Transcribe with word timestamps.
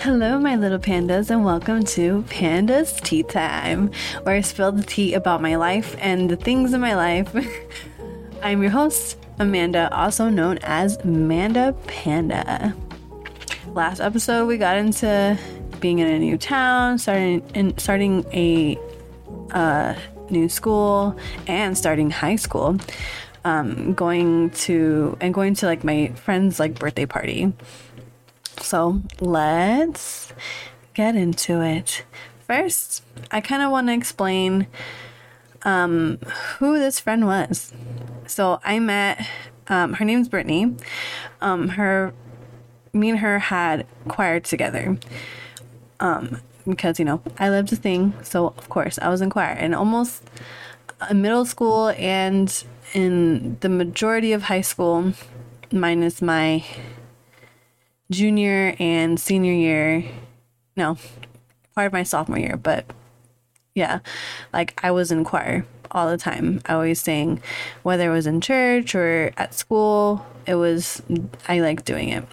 Hello, 0.00 0.38
my 0.38 0.56
little 0.56 0.78
pandas, 0.78 1.28
and 1.28 1.44
welcome 1.44 1.84
to 1.84 2.22
Pandas 2.22 3.02
Tea 3.02 3.22
Time, 3.22 3.90
where 4.22 4.34
I 4.34 4.40
spill 4.40 4.72
the 4.72 4.82
tea 4.82 5.12
about 5.12 5.42
my 5.42 5.56
life 5.56 5.94
and 5.98 6.30
the 6.30 6.36
things 6.36 6.72
in 6.72 6.80
my 6.80 6.94
life. 6.96 7.30
I'm 8.42 8.62
your 8.62 8.70
host, 8.70 9.18
Amanda, 9.38 9.94
also 9.94 10.30
known 10.30 10.56
as 10.62 10.96
Amanda 11.04 11.74
Panda. 11.86 12.74
Last 13.74 14.00
episode, 14.00 14.46
we 14.46 14.56
got 14.56 14.78
into 14.78 15.38
being 15.80 15.98
in 15.98 16.08
a 16.08 16.18
new 16.18 16.38
town, 16.38 16.96
starting 16.96 17.46
in, 17.54 17.76
starting 17.76 18.24
a 18.32 18.78
uh, 19.50 19.94
new 20.30 20.48
school, 20.48 21.14
and 21.46 21.76
starting 21.76 22.08
high 22.10 22.36
school. 22.36 22.78
Um, 23.44 23.92
going 23.92 24.50
to 24.50 25.16
and 25.20 25.32
going 25.34 25.54
to 25.56 25.66
like 25.66 25.84
my 25.84 26.08
friend's 26.14 26.58
like 26.58 26.78
birthday 26.78 27.04
party. 27.04 27.52
So 28.60 29.00
let's 29.20 30.32
get 30.94 31.16
into 31.16 31.62
it. 31.62 32.04
First, 32.46 33.02
I 33.30 33.40
kind 33.40 33.62
of 33.62 33.70
want 33.70 33.88
to 33.88 33.94
explain 33.94 34.66
um, 35.62 36.18
who 36.58 36.78
this 36.78 37.00
friend 37.00 37.26
was. 37.26 37.72
So 38.26 38.60
I 38.64 38.78
met, 38.78 39.26
um, 39.68 39.94
her 39.94 40.04
name's 40.04 40.28
Brittany. 40.28 40.76
Um, 41.40 41.68
her, 41.70 42.12
me 42.92 43.10
and 43.10 43.18
her 43.20 43.38
had 43.38 43.86
choir 44.08 44.40
together. 44.40 44.98
Um, 46.00 46.40
because 46.66 46.98
you 46.98 47.04
know 47.04 47.22
I 47.38 47.48
loved 47.48 47.72
a 47.72 47.76
thing, 47.76 48.14
so 48.22 48.48
of 48.48 48.68
course 48.68 48.98
I 49.00 49.08
was 49.08 49.20
in 49.20 49.30
choir, 49.30 49.52
and 49.52 49.74
almost 49.74 50.22
in 51.10 51.22
middle 51.22 51.44
school 51.44 51.90
and 51.90 52.64
in 52.92 53.56
the 53.60 53.68
majority 53.68 54.32
of 54.32 54.44
high 54.44 54.60
school, 54.60 55.12
minus 55.72 56.20
my 56.20 56.64
junior 58.10 58.74
and 58.78 59.18
senior 59.18 59.52
year. 59.52 60.04
No, 60.76 60.96
part 61.74 61.86
of 61.86 61.92
my 61.92 62.02
sophomore 62.02 62.38
year, 62.38 62.56
but 62.56 62.86
yeah, 63.74 64.00
like 64.52 64.78
I 64.82 64.90
was 64.90 65.10
in 65.12 65.24
choir 65.24 65.64
all 65.90 66.10
the 66.10 66.18
time. 66.18 66.60
I 66.66 66.74
always 66.74 67.00
sang, 67.00 67.40
whether 67.82 68.10
it 68.10 68.14
was 68.14 68.26
in 68.26 68.40
church 68.40 68.94
or 68.94 69.32
at 69.36 69.54
school. 69.54 70.26
It 70.46 70.54
was 70.54 71.02
I 71.48 71.60
liked 71.60 71.84
doing 71.84 72.08
it 72.08 72.24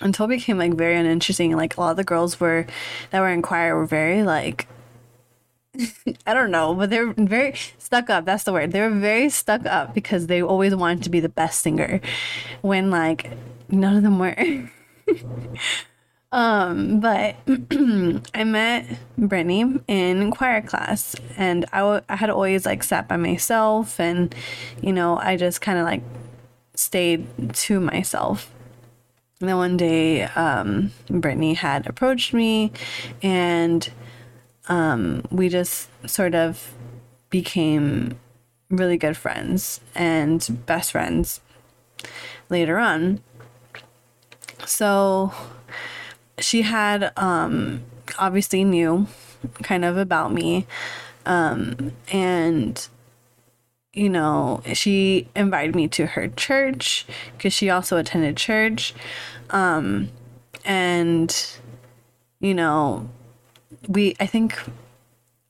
until 0.00 0.26
it 0.26 0.30
became 0.30 0.58
like 0.58 0.74
very 0.74 0.96
uninteresting. 0.96 1.56
Like 1.56 1.76
a 1.76 1.80
lot 1.80 1.90
of 1.92 1.96
the 1.96 2.04
girls 2.04 2.38
were 2.40 2.66
that 3.10 3.20
were 3.20 3.30
in 3.30 3.42
choir 3.42 3.76
were 3.76 3.86
very 3.86 4.22
like 4.22 4.66
I 6.26 6.34
don't 6.34 6.50
know, 6.50 6.74
but 6.74 6.90
they're 6.90 7.12
very 7.12 7.54
stuck 7.78 8.10
up. 8.10 8.24
That's 8.24 8.44
the 8.44 8.52
word. 8.52 8.72
They 8.72 8.80
were 8.80 8.90
very 8.90 9.28
stuck 9.28 9.66
up 9.66 9.94
because 9.94 10.26
they 10.26 10.42
always 10.42 10.74
wanted 10.74 11.04
to 11.04 11.10
be 11.10 11.20
the 11.20 11.28
best 11.28 11.60
singer 11.60 12.00
when 12.62 12.90
like 12.90 13.30
none 13.68 13.96
of 13.96 14.02
them 14.02 14.18
were. 14.18 14.70
um, 16.32 17.00
but 17.00 17.36
I 18.34 18.44
met 18.44 18.86
Brittany 19.16 19.80
in 19.88 20.30
choir 20.30 20.62
class 20.62 21.16
and 21.36 21.64
I, 21.72 21.78
w- 21.78 22.00
I 22.08 22.16
had 22.16 22.30
always 22.30 22.66
like 22.66 22.82
sat 22.82 23.08
by 23.08 23.16
myself 23.16 24.00
and, 24.00 24.34
you 24.80 24.92
know, 24.92 25.18
I 25.18 25.36
just 25.36 25.60
kind 25.60 25.78
of 25.78 25.84
like 25.84 26.02
stayed 26.74 27.54
to 27.54 27.80
myself. 27.80 28.52
And 29.40 29.48
then 29.48 29.56
one 29.56 29.76
day, 29.76 30.22
um, 30.22 30.92
Brittany 31.10 31.54
had 31.54 31.86
approached 31.86 32.32
me 32.32 32.72
and 33.22 33.88
um, 34.68 35.22
we 35.30 35.48
just 35.48 35.88
sort 36.08 36.34
of 36.34 36.72
became 37.30 38.18
really 38.70 38.96
good 38.96 39.16
friends 39.16 39.80
and 39.94 40.64
best 40.66 40.92
friends 40.92 41.40
later 42.48 42.78
on. 42.78 43.20
So 44.64 45.32
she 46.38 46.62
had 46.62 47.12
um, 47.16 47.82
obviously 48.18 48.64
knew 48.64 49.06
kind 49.62 49.84
of 49.84 49.96
about 49.96 50.32
me. 50.32 50.66
Um, 51.24 51.92
and 52.12 52.88
you 53.96 54.10
know, 54.10 54.62
she 54.74 55.26
invited 55.34 55.74
me 55.74 55.88
to 55.88 56.04
her 56.04 56.28
church 56.28 57.06
because 57.36 57.54
she 57.54 57.70
also 57.70 57.96
attended 57.96 58.36
church. 58.36 58.94
Um, 59.48 60.10
and, 60.66 61.34
you 62.38 62.52
know, 62.52 63.08
we, 63.88 64.14
I 64.20 64.26
think, 64.26 64.60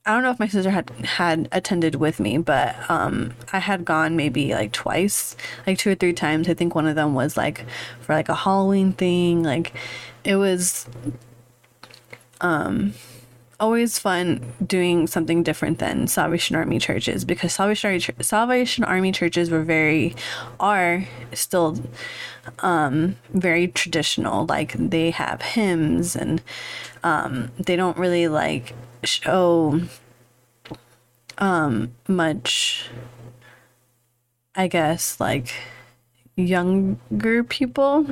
I 0.07 0.11
don't 0.13 0.23
know 0.23 0.31
if 0.31 0.39
my 0.39 0.47
sister 0.47 0.71
had 0.71 0.89
had 0.89 1.49
attended 1.51 1.95
with 1.95 2.21
me, 2.21 2.37
but 2.37 2.77
um, 2.89 3.33
I 3.51 3.59
had 3.59 3.83
gone 3.83 4.15
maybe 4.15 4.53
like 4.53 4.71
twice, 4.71 5.35
like 5.67 5.77
two 5.77 5.91
or 5.91 5.95
three 5.95 6.13
times. 6.13 6.47
I 6.47 6.53
think 6.53 6.73
one 6.73 6.87
of 6.87 6.95
them 6.95 7.13
was 7.13 7.35
like 7.35 7.65
for 7.99 8.15
like 8.15 8.29
a 8.29 8.35
Halloween 8.35 8.93
thing. 8.93 9.43
Like 9.43 9.73
it 10.23 10.37
was 10.37 10.87
um 12.39 12.93
always 13.59 13.99
fun 13.99 14.53
doing 14.65 15.07
something 15.07 15.43
different 15.43 15.79
than 15.79 16.07
Salvation 16.07 16.55
Army 16.55 16.79
churches 16.79 17.25
because 17.25 17.51
Salvation 17.51 17.89
Army, 17.89 17.99
Salvation 18.21 18.83
Army 18.85 19.11
churches 19.11 19.49
were 19.49 19.63
very 19.63 20.15
are 20.59 21.03
still 21.33 21.77
um, 22.59 23.17
very 23.33 23.67
traditional. 23.67 24.45
Like 24.45 24.71
they 24.73 25.11
have 25.11 25.41
hymns 25.41 26.15
and 26.15 26.41
um, 27.03 27.51
they 27.57 27.75
don't 27.75 27.97
really 27.97 28.29
like 28.29 28.73
show 29.07 29.81
um, 31.37 31.93
much. 32.07 32.89
I 34.55 34.67
guess 34.67 35.19
like 35.19 35.53
younger 36.35 37.43
people. 37.43 38.07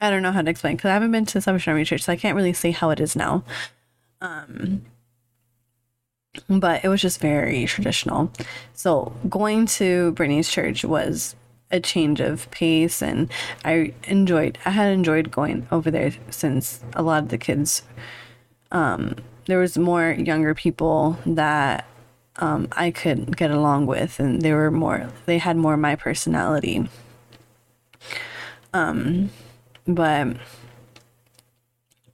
I 0.00 0.10
don't 0.10 0.22
know 0.22 0.32
how 0.32 0.42
to 0.42 0.50
explain 0.50 0.76
because 0.76 0.90
I 0.90 0.94
haven't 0.94 1.10
been 1.10 1.26
to 1.26 1.40
Salvation 1.40 1.72
Army 1.72 1.84
Church, 1.84 2.02
so 2.02 2.12
I 2.12 2.16
can't 2.16 2.36
really 2.36 2.52
say 2.52 2.70
how 2.70 2.90
it 2.90 3.00
is 3.00 3.16
now. 3.16 3.42
Um, 4.20 4.82
but 6.48 6.84
it 6.84 6.88
was 6.88 7.02
just 7.02 7.20
very 7.20 7.66
traditional. 7.66 8.30
So 8.74 9.12
going 9.28 9.66
to 9.66 10.12
Brittany's 10.12 10.48
church 10.48 10.84
was 10.84 11.34
a 11.70 11.80
change 11.80 12.20
of 12.20 12.50
pace, 12.50 13.02
and 13.02 13.30
I 13.64 13.92
enjoyed. 14.04 14.58
I 14.64 14.70
had 14.70 14.92
enjoyed 14.92 15.30
going 15.30 15.66
over 15.70 15.90
there 15.90 16.12
since 16.30 16.80
a 16.94 17.02
lot 17.02 17.24
of 17.24 17.28
the 17.28 17.38
kids. 17.38 17.82
Um, 18.70 19.16
there 19.48 19.58
was 19.58 19.76
more 19.78 20.12
younger 20.12 20.54
people 20.54 21.18
that 21.24 21.86
um, 22.36 22.68
I 22.72 22.90
could 22.90 23.36
get 23.36 23.50
along 23.50 23.86
with, 23.86 24.20
and 24.20 24.42
they 24.42 24.52
were 24.52 24.70
more. 24.70 25.08
They 25.26 25.38
had 25.38 25.56
more 25.56 25.74
of 25.74 25.80
my 25.80 25.96
personality. 25.96 26.88
Um, 28.72 29.30
but 29.86 30.36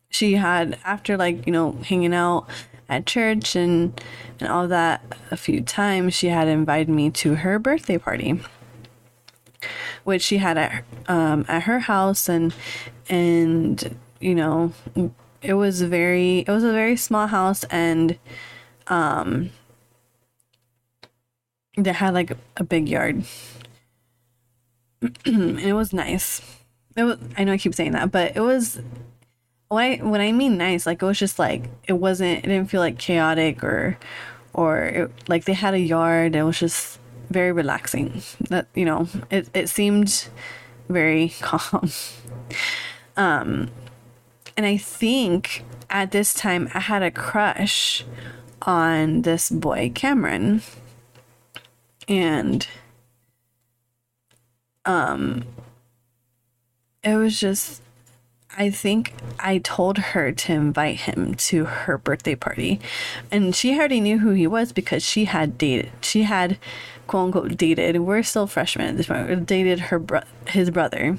she 0.09 0.35
had 0.35 0.79
after 0.85 1.17
like 1.17 1.45
you 1.45 1.53
know 1.53 1.73
hanging 1.83 2.15
out 2.15 2.49
at 2.89 3.05
church 3.05 3.57
and 3.57 4.01
and 4.39 4.49
all 4.49 4.69
that 4.69 5.03
a 5.33 5.37
few 5.37 5.61
times 5.61 6.15
she 6.15 6.29
had 6.29 6.47
invited 6.47 6.89
me 6.89 7.11
to 7.11 7.35
her 7.37 7.59
birthday 7.59 7.99
party 7.99 8.41
which 10.05 10.23
she 10.23 10.37
had 10.37 10.57
at 10.57 10.85
um, 11.09 11.45
at 11.49 11.65
her 11.65 11.81
house 11.81 12.29
and 12.29 12.55
and 13.09 13.97
you 14.21 14.37
know 14.37 14.73
it 15.45 15.55
was 15.55 15.83
very 15.83 16.41
it 16.41 16.49
was 16.49 16.65
a 16.65 16.73
very 16.73 16.97
small 16.97 17.27
house 17.27 17.65
and 17.65 18.19
um 18.89 19.51
that 21.77 21.97
had 21.97 22.15
like 22.15 22.33
a 22.57 22.65
big 22.65 22.89
yard 22.89 23.25
and 25.27 25.59
it 25.61 25.75
was 25.75 25.93
nice 25.93 26.41
it 26.97 27.05
was 27.05 27.19
i 27.37 27.45
know 27.45 27.53
i 27.53 27.59
keep 27.59 27.75
saying 27.75 27.93
that 27.93 28.11
but 28.11 28.37
it 28.37 28.41
was 28.41 28.81
when 29.69 29.83
I 29.85 29.97
when 30.05 30.21
I 30.21 30.33
mean 30.33 30.57
nice, 30.57 30.87
like 30.87 31.03
it 31.03 31.07
was 31.07 31.19
just 31.19 31.39
like 31.39 31.65
it 31.87 31.95
wasn't. 31.95 32.39
It 32.39 32.49
didn't 32.49 32.71
feel 32.71 32.81
like 32.81 32.99
chaotic 32.99 33.63
or 33.65 33.99
or 34.53 34.83
it, 34.85 35.11
like 35.29 35.45
they 35.45 35.53
had 35.53 35.75
a 35.75 35.81
yard. 35.81 36.37
It 36.37 36.43
was 36.43 36.59
just 36.59 36.99
very 37.31 37.53
relaxing. 37.53 38.23
That 38.49 38.69
you 38.75 38.85
know, 38.85 39.09
it 39.31 39.49
it 39.55 39.69
seemed 39.69 40.29
very 40.89 41.31
calm. 41.41 41.91
Um, 43.17 43.71
and 44.57 44.67
I 44.67 44.77
think 44.77 45.65
at 45.91 46.11
this 46.11 46.35
time 46.35 46.69
I 46.75 46.81
had 46.81 47.03
a 47.03 47.11
crush 47.11 48.05
on 48.63 49.23
this 49.23 49.51
boy 49.51 49.93
Cameron, 49.95 50.63
and 52.09 52.67
um, 54.85 55.45
it 57.03 57.17
was 57.17 57.39
just 57.39 57.83
I 58.57 58.71
think 58.71 59.15
I 59.39 59.59
told 59.59 59.99
her 59.99 60.31
to 60.31 60.53
invite 60.53 61.01
him 61.01 61.35
to 61.35 61.65
her 61.65 61.99
birthday 61.99 62.35
party. 62.35 62.81
And 63.31 63.55
she 63.55 63.77
already 63.77 64.01
knew 64.01 64.19
who 64.19 64.31
he 64.31 64.47
was 64.47 64.73
because 64.73 65.05
she 65.05 65.25
had 65.25 65.59
dated. 65.59 65.91
She 66.01 66.23
had 66.23 66.59
quote 67.07 67.27
unquote 67.27 67.57
dated. 67.57 67.99
We're 68.01 68.23
still 68.23 68.47
freshmen 68.47 68.89
at 68.89 68.97
this 68.97 69.07
point. 69.07 69.47
Dated 69.47 69.81
her 69.81 69.99
bro- 69.99 70.23
his 70.49 70.71
brother. 70.71 71.19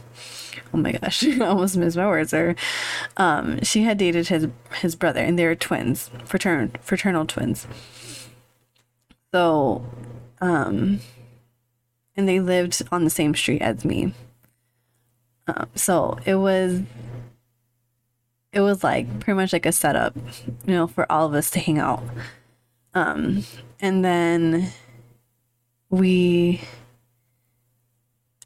Oh 0.76 0.78
my 0.78 0.92
gosh, 0.92 1.24
I 1.26 1.40
almost 1.46 1.78
missed 1.78 1.96
my 1.96 2.06
words 2.06 2.32
there. 2.32 2.54
Um, 3.16 3.64
she 3.64 3.84
had 3.84 3.98
dated 3.98 4.28
his 4.28 4.48
his 4.82 4.94
brother 4.98 5.22
and 5.22 5.40
they 5.40 5.46
were 5.46 5.56
twins, 5.56 6.12
fraternal 6.26 6.70
fraternal 6.82 7.26
twins. 7.26 7.66
So 9.34 9.86
um 10.42 11.00
and 12.18 12.28
they 12.28 12.42
lived 12.42 12.82
on 12.92 13.06
the 13.06 13.10
same 13.10 13.34
street 13.36 13.62
as 13.62 13.86
me. 13.86 14.14
Um, 15.48 15.70
so 15.76 16.20
it 16.26 16.36
was 16.36 16.82
it 18.52 18.60
was 18.60 18.84
like 18.84 19.22
pretty 19.22 19.38
much 19.38 19.54
like 19.54 19.66
a 19.66 19.72
setup, 19.72 20.14
you 20.66 20.74
know, 20.74 20.88
for 20.88 21.10
all 21.10 21.26
of 21.26 21.34
us 21.36 21.50
to 21.52 21.60
hang 21.62 21.80
out. 21.80 22.04
Um, 22.94 23.46
and 23.80 24.04
then 24.04 24.74
we, 25.90 26.62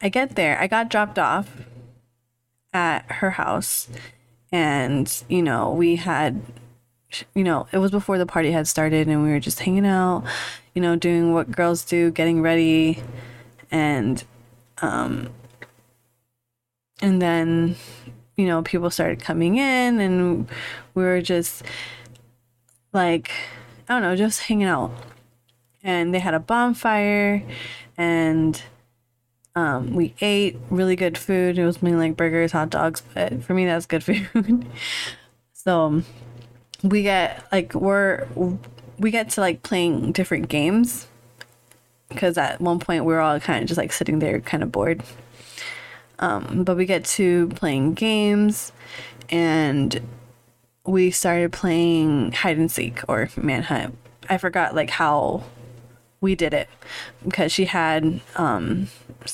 I 0.01 0.09
get 0.09 0.35
there, 0.35 0.59
I 0.59 0.67
got 0.67 0.89
dropped 0.89 1.19
off 1.19 1.49
at 2.73 3.11
her 3.11 3.31
house, 3.31 3.87
and 4.51 5.23
you 5.27 5.41
know, 5.41 5.71
we 5.71 5.95
had, 5.97 6.41
you 7.33 7.43
know, 7.43 7.67
it 7.71 7.77
was 7.77 7.91
before 7.91 8.17
the 8.17 8.25
party 8.25 8.51
had 8.51 8.67
started, 8.67 9.07
and 9.07 9.23
we 9.23 9.29
were 9.29 9.39
just 9.39 9.59
hanging 9.59 9.85
out, 9.85 10.23
you 10.73 10.81
know, 10.81 10.95
doing 10.95 11.33
what 11.33 11.51
girls 11.51 11.83
do, 11.83 12.11
getting 12.11 12.41
ready, 12.41 13.03
and, 13.71 14.23
um, 14.81 15.29
and 17.01 17.21
then 17.21 17.75
you 18.39 18.45
know, 18.45 18.61
people 18.61 18.89
started 18.89 19.21
coming 19.21 19.57
in 19.57 19.99
and 19.99 20.47
we 20.93 21.03
were 21.03 21.21
just 21.21 21.61
like, 22.93 23.31
I 23.89 23.93
don't 23.93 24.01
know, 24.01 24.15
just 24.15 24.43
hanging 24.43 24.65
out. 24.65 24.91
And 25.83 26.13
they 26.13 26.19
had 26.19 26.33
a 26.33 26.39
bonfire 26.39 27.43
and 27.97 28.61
um, 29.55 29.93
we 29.93 30.13
ate 30.21 30.57
really 30.69 30.95
good 30.95 31.17
food. 31.17 31.57
It 31.57 31.65
was 31.65 31.81
mainly 31.81 32.09
like 32.09 32.17
burgers, 32.17 32.51
hot 32.51 32.69
dogs, 32.69 33.01
but 33.13 33.43
for 33.43 33.53
me, 33.53 33.65
that's 33.65 33.85
good 33.85 34.03
food. 34.03 34.67
so 35.53 36.01
we 36.83 37.03
get 37.03 37.45
like, 37.51 37.73
we're, 37.73 38.27
we 38.97 39.11
get 39.11 39.29
to 39.31 39.41
like 39.41 39.63
playing 39.63 40.11
different 40.11 40.49
games 40.49 41.07
because 42.09 42.37
at 42.37 42.59
one 42.59 42.79
point 42.79 43.05
we 43.05 43.13
were 43.13 43.19
all 43.19 43.39
kind 43.39 43.61
of 43.61 43.67
just 43.67 43.77
like 43.77 43.91
sitting 43.91 44.19
there 44.19 44.39
kind 44.41 44.63
of 44.63 44.71
bored. 44.71 45.03
Um, 46.19 46.63
but 46.63 46.75
we 46.75 46.85
get 46.85 47.05
to 47.05 47.47
playing 47.49 47.93
games 47.93 48.73
and 49.29 50.01
we 50.85 51.11
started 51.11 51.53
playing 51.53 52.33
hide 52.33 52.57
and 52.57 52.71
seek 52.71 53.01
or 53.07 53.29
manhunt. 53.37 53.97
I 54.29 54.37
forgot 54.37 54.75
like 54.75 54.89
how 54.89 55.43
we 56.21 56.35
did 56.35 56.53
it 56.53 56.67
because 57.23 57.51
she 57.51 57.65
had 57.65 58.21
um 58.35 58.87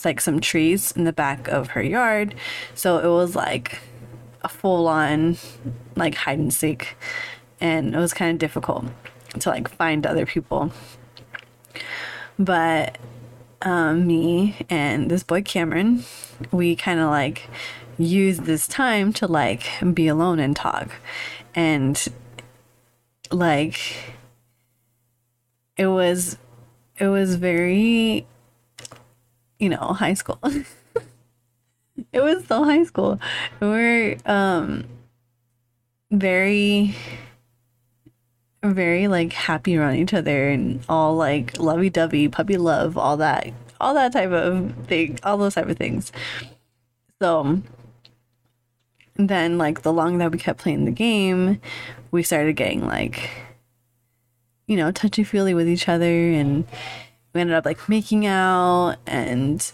like 0.04 0.20
some 0.20 0.40
trees 0.40 0.92
in 0.92 1.04
the 1.04 1.14
back 1.14 1.48
of 1.48 1.70
her 1.70 1.84
yard. 1.84 2.36
So 2.74 3.00
it 3.00 3.08
was 3.08 3.36
like 3.36 3.80
a 4.42 4.50
full 4.50 4.88
on 4.88 5.38
like 5.96 6.16
hide 6.16 6.40
and 6.40 6.54
seek 6.54 6.96
and 7.60 7.96
it 7.96 7.98
was 7.98 8.14
kind 8.14 8.32
of 8.32 8.38
difficult 8.38 8.86
to 9.40 9.50
like 9.50 9.68
find 9.68 10.06
other 10.06 10.26
people. 10.26 10.72
But 12.38 12.98
um, 13.62 14.06
me 14.06 14.56
and 14.70 15.10
this 15.10 15.24
boy 15.24 15.42
Cameron, 15.42 16.04
we 16.52 16.76
kind 16.76 17.00
of 17.00 17.10
like 17.10 17.50
used 17.98 18.44
this 18.44 18.68
time 18.68 19.14
to 19.14 19.28
like 19.28 19.64
be 19.94 20.08
alone 20.08 20.40
and 20.40 20.56
talk. 20.56 20.92
And 21.56 22.04
like 23.32 23.80
it 25.78 25.88
was 25.88 26.38
it 26.98 27.08
was 27.08 27.36
very 27.36 28.26
you 29.60 29.70
know, 29.70 29.78
high 29.78 30.14
school. 30.14 30.40
it 32.12 32.22
was 32.22 32.46
so 32.46 32.64
high 32.64 32.84
school. 32.84 33.20
We're 33.60 34.18
um 34.26 34.86
very 36.12 36.96
very 38.64 39.08
like 39.08 39.34
happy 39.34 39.78
around 39.78 39.96
each 39.98 40.14
other 40.14 40.50
and 40.50 40.84
all 40.90 41.16
like 41.16 41.60
lovey 41.60 41.90
dovey, 41.90 42.28
puppy 42.28 42.58
love, 42.58 42.98
all 42.98 43.18
that, 43.18 43.52
all 43.80 43.94
that 43.94 44.14
type 44.14 44.32
of 44.32 44.74
thing, 44.88 45.20
all 45.24 45.38
those 45.38 45.56
type 45.56 45.70
of 45.70 45.78
things. 45.78 46.12
So 47.22 47.62
then, 49.16 49.58
like, 49.58 49.84
the 49.84 49.94
longer 49.94 50.18
that 50.18 50.32
we 50.32 50.38
kept 50.38 50.60
playing 50.60 50.84
the 50.84 50.92
game, 50.92 51.62
we 52.12 52.22
started 52.22 52.58
getting 52.58 52.86
like, 52.86 53.30
you 54.68 54.78
know, 54.78 54.92
touchy 54.92 55.24
feely 55.24 55.54
with 55.54 55.68
each 55.68 55.88
other, 55.88 56.32
and 56.32 56.66
we 57.34 57.42
ended 57.42 57.56
up 57.56 57.66
like 57.66 57.88
making 57.90 58.26
out 58.26 58.96
and, 59.06 59.72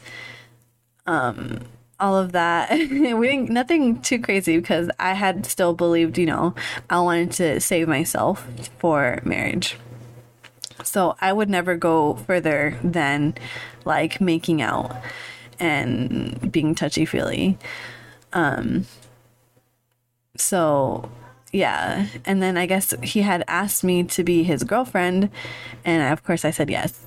um, 1.06 1.60
all 2.02 2.18
of 2.18 2.32
that. 2.34 2.72
we 2.72 2.88
didn't 2.88 3.50
nothing 3.50 4.02
too 4.02 4.20
crazy 4.20 4.58
because 4.58 4.90
I 5.00 5.14
had 5.14 5.46
still 5.46 5.74
believed, 5.74 6.18
you 6.18 6.26
know, 6.26 6.56
I 6.90 7.00
wanted 7.00 7.32
to 7.34 7.60
save 7.62 7.88
myself 7.88 8.46
for 8.80 9.22
marriage. 9.24 9.78
So 10.84 11.16
I 11.22 11.32
would 11.32 11.50
never 11.50 11.78
go 11.78 12.16
further 12.16 12.78
than 12.84 13.36
like 13.86 14.20
making 14.20 14.62
out 14.62 14.96
and 15.60 16.52
being 16.52 16.74
touchy 16.74 17.06
feely. 17.06 17.58
Um 18.34 18.88
so 20.36 21.12
yeah, 21.52 22.08
and 22.26 22.42
then 22.42 22.58
I 22.58 22.66
guess 22.66 22.94
he 23.04 23.22
had 23.22 23.44
asked 23.48 23.84
me 23.84 24.04
to 24.04 24.24
be 24.24 24.44
his 24.44 24.64
girlfriend 24.64 25.30
and 25.84 26.14
of 26.14 26.24
course 26.24 26.46
I 26.46 26.52
said 26.52 26.70
yes. 26.70 27.00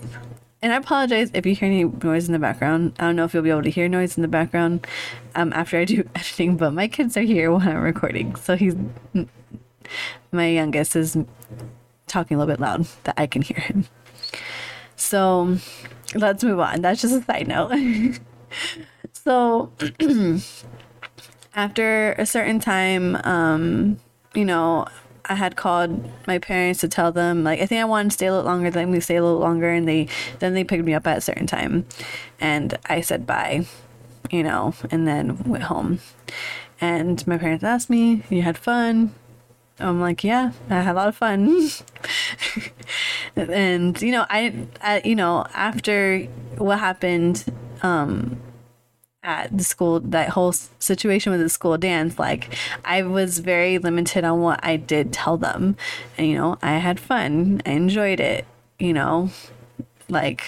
And 0.60 0.72
I 0.72 0.76
apologize 0.76 1.30
if 1.34 1.44
you 1.44 1.54
hear 1.54 1.66
any 1.66 1.84
noise 1.84 2.26
in 2.26 2.32
the 2.32 2.38
background. 2.38 2.94
I 2.98 3.04
don't 3.04 3.16
know 3.16 3.24
if 3.24 3.34
you'll 3.34 3.42
be 3.42 3.50
able 3.50 3.64
to 3.64 3.70
hear 3.70 3.86
noise 3.86 4.16
in 4.16 4.22
the 4.22 4.28
background 4.28 4.86
um, 5.34 5.52
after 5.52 5.78
I 5.78 5.84
do 5.84 6.08
editing, 6.14 6.56
but 6.56 6.72
my 6.72 6.88
kids 6.88 7.18
are 7.18 7.22
here 7.22 7.52
while 7.52 7.68
I'm 7.68 7.82
recording. 7.82 8.34
So 8.36 8.56
he's 8.56 8.74
my 10.32 10.48
youngest 10.48 10.96
is 10.96 11.18
talking 12.06 12.36
a 12.36 12.40
little 12.40 12.52
bit 12.52 12.60
loud 12.60 12.86
that 13.04 13.14
I 13.18 13.26
can 13.26 13.42
hear 13.42 13.60
him. 13.60 13.86
So 14.96 15.58
let's 16.14 16.42
move 16.42 16.60
on. 16.60 16.80
That's 16.80 17.02
just 17.02 17.14
a 17.14 17.22
side 17.22 17.48
note. 17.48 17.72
so 19.12 19.70
after 21.54 22.12
a 22.12 22.24
certain 22.24 22.60
time, 22.60 23.16
um, 23.24 24.00
you 24.34 24.44
know, 24.44 24.86
I 25.26 25.34
had 25.34 25.56
called 25.56 26.10
my 26.26 26.38
parents 26.38 26.80
to 26.80 26.88
tell 26.88 27.10
them 27.10 27.44
like 27.44 27.60
I 27.60 27.66
think 27.66 27.80
I 27.80 27.84
wanted 27.84 28.10
to 28.10 28.14
stay 28.14 28.26
a 28.26 28.32
little 28.32 28.46
longer. 28.46 28.70
Then 28.70 28.90
we 28.90 29.00
stay 29.00 29.16
a 29.16 29.22
little 29.22 29.38
longer, 29.38 29.70
and 29.70 29.88
they 29.88 30.08
then 30.38 30.54
they 30.54 30.64
picked 30.64 30.84
me 30.84 30.94
up 30.94 31.06
at 31.06 31.18
a 31.18 31.20
certain 31.20 31.46
time, 31.46 31.86
and 32.40 32.76
I 32.86 33.00
said 33.00 33.26
bye, 33.26 33.66
you 34.30 34.42
know, 34.42 34.74
and 34.90 35.08
then 35.08 35.42
went 35.44 35.64
home. 35.64 36.00
And 36.80 37.26
my 37.26 37.38
parents 37.38 37.64
asked 37.64 37.88
me, 37.88 38.22
"You 38.28 38.42
had 38.42 38.58
fun?" 38.58 39.14
I'm 39.80 40.00
like, 40.00 40.22
"Yeah, 40.22 40.52
I 40.68 40.82
had 40.82 40.92
a 40.92 40.98
lot 40.98 41.08
of 41.08 41.16
fun." 41.16 41.70
and 43.36 44.00
you 44.02 44.12
know, 44.12 44.26
I, 44.28 44.66
I, 44.82 45.02
you 45.04 45.14
know, 45.14 45.46
after 45.54 46.20
what 46.58 46.78
happened, 46.78 47.44
um, 47.82 48.40
at 49.24 49.56
the 49.56 49.64
school 49.64 50.00
that 50.00 50.28
whole 50.28 50.52
situation 50.78 51.32
with 51.32 51.40
the 51.40 51.48
school 51.48 51.78
dance 51.78 52.18
like 52.18 52.54
i 52.84 53.02
was 53.02 53.38
very 53.38 53.78
limited 53.78 54.22
on 54.22 54.40
what 54.40 54.60
i 54.62 54.76
did 54.76 55.12
tell 55.12 55.36
them. 55.36 55.76
And 56.16 56.28
you 56.28 56.36
know 56.36 56.58
i 56.62 56.76
had 56.78 57.00
fun. 57.00 57.62
I 57.66 57.70
enjoyed 57.70 58.20
it 58.20 58.46
you 58.78 58.92
know? 58.92 59.30
Like 60.08 60.42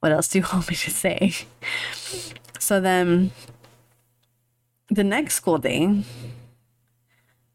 what 0.00 0.12
else 0.12 0.28
do 0.28 0.40
you 0.40 0.44
want 0.52 0.68
me 0.68 0.76
to 0.76 0.90
say? 0.90 1.32
So 2.58 2.80
then 2.80 3.32
the 4.88 5.04
next 5.04 5.36
school 5.36 5.56
day 5.56 6.04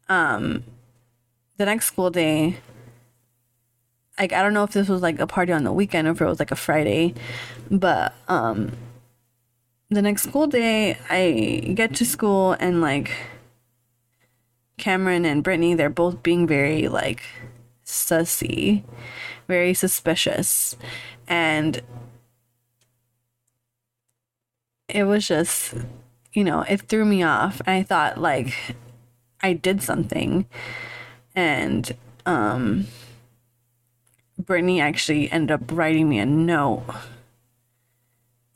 um 0.10 0.64
the 1.58 1.66
next 1.66 1.86
school 1.86 2.10
day 2.10 2.58
like 4.20 4.34
i 4.34 4.42
don't 4.42 4.54
know 4.54 4.64
if 4.64 4.72
this 4.72 4.90
was 4.90 5.02
like 5.02 5.20
a 5.20 5.28
party 5.28 5.52
on 5.52 5.64
the 5.64 5.72
weekend 5.72 6.08
or 6.08 6.12
if 6.12 6.22
it 6.22 6.26
was 6.26 6.40
like 6.40 6.52
a 6.52 6.56
friday 6.56 7.14
but 7.70 8.16
um 8.28 8.72
the 9.90 10.02
next 10.02 10.24
school 10.24 10.48
day, 10.48 10.98
I 11.10 11.72
get 11.74 11.96
to 11.96 12.06
school 12.06 12.54
and 12.54 12.82
like 12.82 13.12
Cameron 14.78 15.26
and 15.26 15.44
Brittany, 15.44 15.74
they're 15.74 15.90
both 15.90 16.22
being 16.24 16.46
very 16.46 16.88
like 16.88 17.24
sussy, 17.86 18.84
very 19.48 19.74
suspicious. 19.74 20.76
And 21.28 21.82
it 24.90 25.04
was 25.04 25.28
just, 25.28 25.74
you 26.34 26.44
know, 26.44 26.62
it 26.62 26.82
threw 26.82 27.06
me 27.06 27.24
off. 27.24 27.62
And 27.66 27.76
I 27.76 27.84
thought 27.84 28.20
like 28.20 28.76
I 29.42 29.54
did 29.54 29.82
something. 29.82 30.46
And 31.34 31.96
um 32.26 32.88
Brittany 34.38 34.82
actually 34.82 35.32
ended 35.32 35.52
up 35.52 35.72
writing 35.72 36.10
me 36.10 36.20
a 36.20 36.26
note 36.26 36.84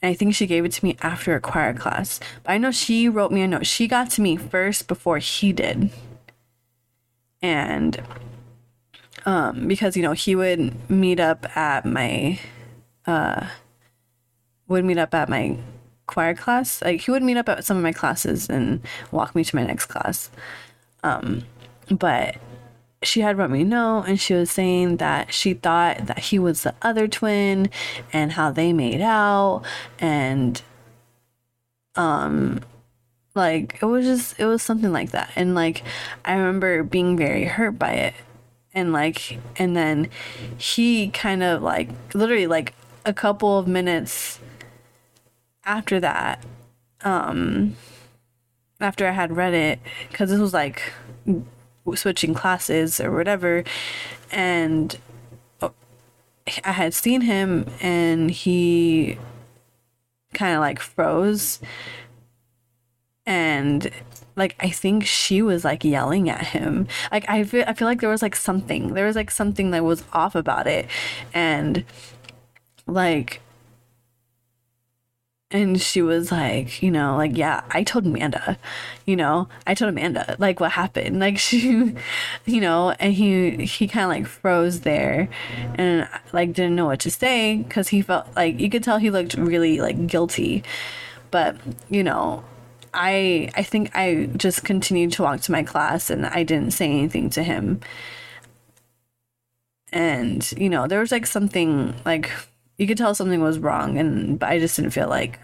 and 0.01 0.09
I 0.09 0.13
think 0.13 0.33
she 0.33 0.47
gave 0.47 0.65
it 0.65 0.71
to 0.73 0.85
me 0.85 0.97
after 1.01 1.35
a 1.35 1.39
choir 1.39 1.73
class. 1.73 2.19
But 2.43 2.53
I 2.53 2.57
know 2.57 2.71
she 2.71 3.07
wrote 3.07 3.31
me 3.31 3.41
a 3.41 3.47
note. 3.47 3.67
She 3.67 3.87
got 3.87 4.09
to 4.11 4.21
me 4.21 4.35
first 4.35 4.87
before 4.87 5.19
he 5.19 5.53
did. 5.53 5.91
And 7.41 8.01
um, 9.25 9.67
because 9.67 9.95
you 9.95 10.03
know 10.03 10.13
he 10.13 10.35
would 10.35 10.89
meet 10.89 11.19
up 11.19 11.55
at 11.55 11.85
my 11.85 12.39
uh, 13.05 13.47
would 14.67 14.85
meet 14.85 14.97
up 14.97 15.13
at 15.13 15.29
my 15.29 15.57
choir 16.07 16.33
class. 16.33 16.81
Like 16.81 17.01
he 17.01 17.11
would 17.11 17.23
meet 17.23 17.37
up 17.37 17.49
at 17.49 17.65
some 17.65 17.77
of 17.77 17.83
my 17.83 17.93
classes 17.93 18.49
and 18.49 18.81
walk 19.11 19.35
me 19.35 19.43
to 19.43 19.55
my 19.55 19.63
next 19.63 19.85
class. 19.85 20.29
Um, 21.03 21.43
but 21.89 22.37
she 23.03 23.21
had 23.21 23.37
wrote 23.37 23.49
me 23.49 23.63
note 23.63 24.03
and 24.07 24.19
she 24.19 24.33
was 24.33 24.51
saying 24.51 24.97
that 24.97 25.33
she 25.33 25.53
thought 25.53 26.05
that 26.05 26.19
he 26.19 26.37
was 26.37 26.63
the 26.63 26.75
other 26.81 27.07
twin 27.07 27.69
and 28.13 28.33
how 28.33 28.51
they 28.51 28.71
made 28.71 29.01
out 29.01 29.63
and 29.99 30.61
um 31.95 32.59
like 33.33 33.79
it 33.81 33.85
was 33.85 34.05
just 34.05 34.39
it 34.39 34.45
was 34.45 34.61
something 34.61 34.91
like 34.91 35.11
that. 35.11 35.31
And 35.35 35.55
like 35.55 35.83
i 36.25 36.33
remember 36.33 36.83
being 36.83 37.17
very 37.17 37.45
hurt 37.45 37.79
by 37.79 37.93
it. 37.93 38.13
And 38.73 38.93
like 38.93 39.39
and 39.57 39.75
then 39.75 40.09
he 40.57 41.09
kind 41.09 41.43
of 41.43 41.61
like 41.61 41.89
literally 42.13 42.47
like 42.47 42.73
a 43.05 43.13
couple 43.13 43.57
of 43.57 43.67
minutes 43.67 44.39
after 45.63 45.99
that 45.99 46.43
um 47.03 47.75
after 48.79 49.07
i 49.07 49.11
had 49.11 49.35
read 49.35 49.53
it 49.53 49.79
because 50.09 50.29
this 50.29 50.39
was 50.39 50.53
like 50.53 50.93
switching 51.95 52.33
classes 52.33 52.99
or 52.99 53.11
whatever 53.11 53.63
and 54.31 54.97
oh, 55.61 55.73
i 56.63 56.71
had 56.71 56.93
seen 56.93 57.21
him 57.21 57.65
and 57.81 58.31
he 58.31 59.17
kind 60.33 60.53
of 60.55 60.59
like 60.59 60.79
froze 60.79 61.59
and 63.25 63.91
like 64.35 64.55
I 64.59 64.69
think 64.69 65.05
she 65.05 65.41
was 65.41 65.63
like 65.63 65.83
yelling 65.83 66.29
at 66.29 66.47
him. 66.47 66.87
Like 67.11 67.29
I 67.29 67.43
feel 67.43 67.63
I 67.67 67.73
feel 67.73 67.87
like 67.87 68.01
there 68.01 68.09
was 68.09 68.21
like 68.21 68.35
something. 68.35 68.93
There 68.93 69.05
was 69.05 69.15
like 69.15 69.31
something 69.31 69.71
that 69.71 69.83
was 69.83 70.03
off 70.13 70.35
about 70.35 70.67
it. 70.67 70.87
And 71.33 71.83
like 72.87 73.41
and 75.51 75.81
she 75.81 76.01
was 76.01 76.31
like, 76.31 76.81
you 76.81 76.89
know, 76.89 77.17
like, 77.17 77.35
yeah, 77.35 77.63
I 77.69 77.83
told 77.83 78.05
Amanda, 78.05 78.57
you 79.05 79.17
know, 79.17 79.49
I 79.67 79.73
told 79.73 79.89
Amanda 79.89 80.35
like 80.39 80.59
what 80.59 80.71
happened. 80.71 81.19
Like 81.19 81.37
she, 81.47 81.93
you 82.45 82.61
know, 82.61 82.91
and 82.91 83.13
he 83.13 83.65
he 83.65 83.87
kind 83.87 84.05
of 84.05 84.09
like 84.09 84.27
froze 84.27 84.81
there 84.81 85.29
and 85.75 86.07
like 86.31 86.53
didn't 86.53 86.75
know 86.75 86.85
what 86.85 87.01
to 87.01 87.11
say 87.11 87.57
because 87.57 87.89
he 87.89 88.01
felt 88.01 88.27
like 88.35 88.59
you 88.59 88.69
could 88.69 88.83
tell 88.83 88.97
he 88.97 89.09
looked 89.09 89.33
really 89.33 89.81
like 89.81 90.07
guilty. 90.07 90.63
But, 91.31 91.57
you 91.89 92.03
know, 92.03 92.43
I 92.93 93.49
I 93.55 93.63
think 93.63 93.91
I 93.95 94.29
just 94.37 94.63
continued 94.63 95.11
to 95.13 95.23
walk 95.23 95.41
to 95.41 95.51
my 95.51 95.63
class 95.63 96.09
and 96.09 96.25
I 96.25 96.43
didn't 96.43 96.71
say 96.71 96.89
anything 96.89 97.29
to 97.31 97.43
him. 97.43 97.81
And, 99.93 100.49
you 100.53 100.69
know, 100.69 100.87
there 100.87 101.01
was 101.01 101.11
like 101.11 101.25
something 101.25 101.93
like 102.05 102.31
you 102.81 102.87
could 102.87 102.97
tell 102.97 103.13
something 103.13 103.41
was 103.41 103.59
wrong 103.59 103.99
and 103.99 104.43
I 104.43 104.57
just 104.57 104.75
didn't 104.75 104.89
feel 104.89 105.07
like 105.07 105.39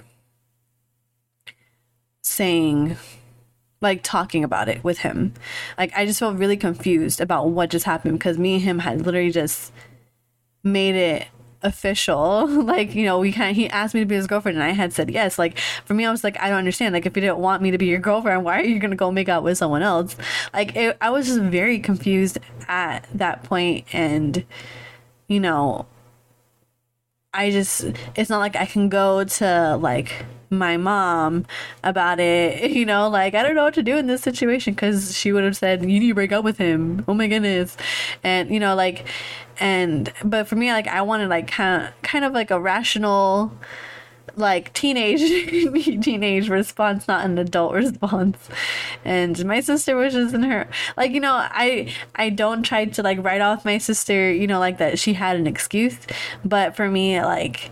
saying 2.24 2.98
like 3.80 4.02
talking 4.02 4.44
about 4.44 4.68
it 4.68 4.84
with 4.84 4.98
him. 4.98 5.36
Like 5.78 5.94
I 5.96 6.08
just 6.08 6.18
felt 6.18 6.40
really 6.40 6.58
confused 6.58 7.22
about 7.22 7.50
what 7.50 7.70
just 7.70 7.86
happened 7.86 8.18
because 8.18 8.40
me 8.40 8.56
and 8.56 8.64
him 8.64 8.80
had 8.80 9.06
literally 9.06 9.30
just 9.30 9.72
made 10.64 10.96
it 10.96 11.28
official. 11.62 12.48
Like, 12.68 12.96
you 12.96 13.06
know, 13.06 13.20
we 13.20 13.32
kind 13.32 13.52
of, 13.52 13.56
he 13.56 13.70
asked 13.70 13.94
me 13.94 14.00
to 14.00 14.06
be 14.08 14.16
his 14.16 14.26
girlfriend 14.26 14.58
and 14.58 14.64
I 14.64 14.72
had 14.72 14.92
said 14.92 15.12
yes. 15.12 15.38
Like, 15.38 15.60
for 15.86 15.94
me, 15.94 16.06
I 16.06 16.12
was 16.12 16.24
like, 16.24 16.40
I 16.42 16.50
don't 16.50 16.58
understand. 16.58 16.94
Like, 16.94 17.06
if 17.06 17.16
you 17.16 17.22
didn't 17.22 17.38
want 17.38 17.62
me 17.62 17.70
to 17.70 17.78
be 17.78 17.86
your 17.86 18.00
girlfriend, 18.00 18.44
why 18.46 18.60
are 18.60 18.64
you 18.64 18.80
going 18.80 18.92
to 18.92 18.98
go 18.98 19.12
make 19.12 19.30
out 19.30 19.44
with 19.44 19.60
someone 19.60 19.84
else? 19.84 20.16
Like, 20.54 20.76
it, 20.76 20.98
I 21.00 21.12
was 21.12 21.28
just 21.28 21.40
very 21.40 21.80
confused 21.80 22.40
at 22.68 23.08
that 23.14 23.44
point 23.44 23.86
And, 23.94 24.44
you 25.28 25.40
know, 25.40 25.86
I 27.38 27.52
just, 27.52 27.86
it's 28.16 28.30
not 28.30 28.40
like 28.40 28.56
I 28.56 28.66
can 28.66 28.90
go 28.90 29.24
to 29.24 29.78
like 29.78 30.26
my 30.50 30.78
mom 30.78 31.46
about 31.84 32.20
it, 32.20 32.72
you 32.78 32.86
know, 32.86 33.08
like 33.08 33.36
I 33.36 33.44
don't 33.44 33.56
know 33.56 33.64
what 33.64 33.76
to 33.76 33.84
do 33.84 33.98
in 33.98 34.08
this 34.08 34.22
situation 34.22 34.74
because 34.74 35.16
she 35.18 35.32
would 35.32 35.44
have 35.44 35.56
said, 35.56 35.82
You 35.82 36.00
need 36.00 36.10
to 36.10 36.16
break 36.16 36.32
up 36.32 36.44
with 36.44 36.58
him. 36.58 37.06
Oh 37.08 37.14
my 37.14 37.28
goodness. 37.28 37.78
And, 38.24 38.50
you 38.50 38.60
know, 38.60 38.76
like, 38.76 39.06
and 39.60 40.14
but 40.24 40.48
for 40.48 40.56
me 40.56 40.72
like 40.72 40.88
i 40.88 41.02
wanted 41.02 41.30
like 41.30 41.48
kind 41.48 41.84
of 41.84 42.02
kind 42.04 42.24
of 42.24 42.32
like 42.34 42.52
a 42.52 42.60
rational 42.60 43.52
like 44.36 44.74
teenage 44.74 45.22
teenage 46.04 46.50
response 46.50 47.08
not 47.08 47.26
an 47.26 47.38
adult 47.38 47.74
response 47.74 48.38
and 49.06 49.44
my 49.46 49.60
sister 49.60 49.96
was 49.96 50.14
just 50.14 50.34
in 50.34 50.44
her 50.44 50.68
like 50.96 51.12
you 51.12 51.20
know 51.20 51.34
i 51.34 51.92
i 52.16 52.30
don't 52.30 52.64
try 52.64 52.86
to 52.86 53.02
like 53.02 53.24
write 53.24 53.42
off 53.42 53.66
my 53.66 53.78
sister 53.78 54.32
you 54.32 54.46
know 54.46 54.60
like 54.60 54.78
that 54.78 55.00
she 55.00 55.14
had 55.14 55.36
an 55.36 55.48
excuse 55.48 55.98
but 56.44 56.76
for 56.76 56.90
me 56.90 57.22
like 57.22 57.72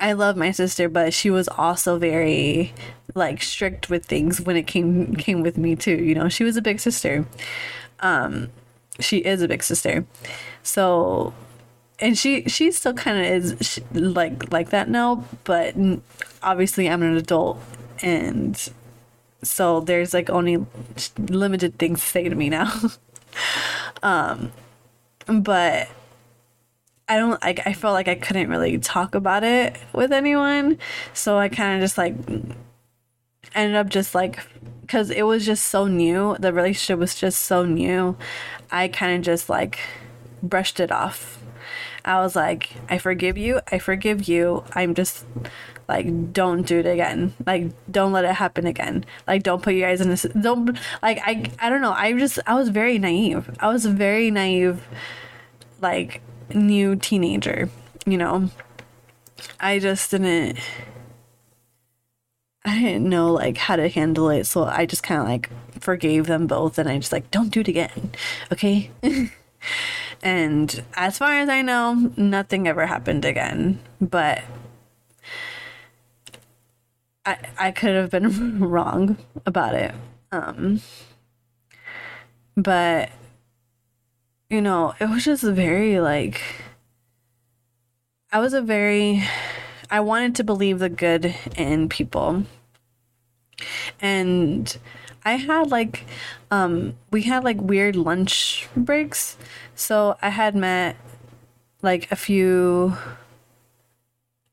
I 0.00 0.14
love 0.14 0.36
my 0.36 0.50
sister, 0.50 0.88
but 0.88 1.14
she 1.14 1.30
was 1.30 1.46
also 1.46 1.96
very 1.96 2.72
like 3.14 3.40
strict 3.40 3.88
with 3.88 4.04
things 4.04 4.40
when 4.40 4.56
it 4.56 4.66
came 4.66 5.14
came 5.14 5.42
with 5.42 5.56
me 5.56 5.76
too. 5.76 5.94
You 5.94 6.16
know, 6.16 6.28
she 6.28 6.42
was 6.42 6.56
a 6.56 6.62
big 6.62 6.80
sister. 6.80 7.24
Um, 8.00 8.50
she 8.98 9.18
is 9.18 9.42
a 9.42 9.48
big 9.48 9.62
sister. 9.62 10.04
So 10.64 11.32
and 12.02 12.18
she 12.18 12.42
she 12.48 12.72
still 12.72 12.92
kind 12.92 13.18
of 13.18 13.24
is 13.24 13.80
like 13.92 14.52
like 14.52 14.70
that 14.70 14.90
now, 14.90 15.24
but 15.44 15.74
obviously 16.42 16.90
I'm 16.90 17.02
an 17.02 17.16
adult 17.16 17.60
and 18.02 18.70
so 19.42 19.80
there's 19.80 20.12
like 20.12 20.28
only 20.28 20.66
limited 21.16 21.78
things 21.78 22.00
to 22.00 22.06
say 22.06 22.28
to 22.28 22.34
me 22.34 22.50
now. 22.50 22.72
um 24.02 24.52
but 25.26 25.88
I 27.08 27.18
don't 27.18 27.40
like 27.40 27.64
I 27.66 27.72
felt 27.72 27.94
like 27.94 28.08
I 28.08 28.16
couldn't 28.16 28.50
really 28.50 28.78
talk 28.78 29.14
about 29.14 29.44
it 29.44 29.78
with 29.92 30.12
anyone, 30.12 30.78
so 31.14 31.38
I 31.38 31.48
kind 31.48 31.76
of 31.76 31.84
just 31.84 31.96
like 31.96 32.14
ended 33.54 33.76
up 33.76 33.88
just 33.88 34.12
like 34.12 34.40
because 34.80 35.08
it 35.10 35.22
was 35.22 35.46
just 35.46 35.68
so 35.68 35.86
new. 35.86 36.36
The 36.40 36.52
relationship 36.52 36.98
was 36.98 37.14
just 37.14 37.42
so 37.42 37.64
new. 37.64 38.16
I 38.72 38.88
kind 38.88 39.16
of 39.16 39.22
just 39.22 39.48
like 39.48 39.78
brushed 40.42 40.80
it 40.80 40.90
off. 40.90 41.41
I 42.04 42.20
was 42.20 42.34
like, 42.34 42.70
I 42.88 42.98
forgive 42.98 43.38
you. 43.38 43.60
I 43.70 43.78
forgive 43.78 44.28
you. 44.28 44.64
I'm 44.72 44.94
just 44.94 45.24
like, 45.88 46.32
don't 46.32 46.62
do 46.62 46.78
it 46.78 46.86
again. 46.86 47.34
Like, 47.46 47.70
don't 47.90 48.12
let 48.12 48.24
it 48.24 48.34
happen 48.34 48.66
again. 48.66 49.04
Like, 49.26 49.42
don't 49.42 49.62
put 49.62 49.74
you 49.74 49.82
guys 49.82 50.00
in 50.00 50.08
this. 50.08 50.26
Don't 50.40 50.78
like. 51.02 51.20
I 51.22 51.50
I 51.60 51.70
don't 51.70 51.80
know. 51.80 51.92
I 51.92 52.12
just 52.14 52.38
I 52.46 52.54
was 52.54 52.70
very 52.70 52.98
naive. 52.98 53.56
I 53.60 53.68
was 53.68 53.84
a 53.84 53.90
very 53.90 54.30
naive, 54.30 54.86
like, 55.80 56.22
new 56.54 56.96
teenager. 56.96 57.70
You 58.06 58.18
know, 58.18 58.50
I 59.60 59.78
just 59.78 60.10
didn't. 60.10 60.58
I 62.64 62.78
didn't 62.80 63.08
know 63.08 63.32
like 63.32 63.56
how 63.56 63.76
to 63.76 63.88
handle 63.88 64.30
it, 64.30 64.44
so 64.46 64.64
I 64.64 64.86
just 64.86 65.02
kind 65.02 65.20
of 65.20 65.26
like 65.26 65.50
forgave 65.80 66.26
them 66.26 66.46
both, 66.46 66.78
and 66.78 66.88
I 66.88 66.96
just 66.98 67.12
like 67.12 67.30
don't 67.30 67.50
do 67.50 67.60
it 67.60 67.68
again, 67.68 68.12
okay? 68.52 68.90
and 70.22 70.84
as 70.94 71.18
far 71.18 71.32
as 71.34 71.48
I 71.48 71.62
know, 71.62 72.12
nothing 72.16 72.68
ever 72.68 72.86
happened 72.86 73.24
again. 73.24 73.80
But 74.00 74.42
I 77.26 77.38
I 77.58 77.70
could 77.72 77.94
have 77.94 78.10
been 78.10 78.60
wrong 78.68 79.18
about 79.44 79.74
it. 79.74 79.94
Um, 80.30 80.80
but 82.56 83.10
you 84.48 84.60
know, 84.60 84.94
it 85.00 85.08
was 85.08 85.24
just 85.24 85.42
very 85.42 86.00
like 86.00 86.40
I 88.30 88.38
was 88.38 88.54
a 88.54 88.62
very 88.62 89.24
I 89.90 90.00
wanted 90.00 90.36
to 90.36 90.44
believe 90.44 90.78
the 90.78 90.88
good 90.88 91.34
in 91.56 91.88
people. 91.88 92.44
And 94.00 94.76
I 95.24 95.34
had 95.34 95.70
like 95.70 96.04
um 96.50 96.94
we 97.10 97.22
had 97.22 97.44
like 97.44 97.60
weird 97.60 97.96
lunch 97.96 98.68
breaks. 98.76 99.36
So 99.74 100.16
I 100.22 100.30
had 100.30 100.54
met 100.54 100.96
like 101.82 102.10
a 102.10 102.16
few 102.16 102.96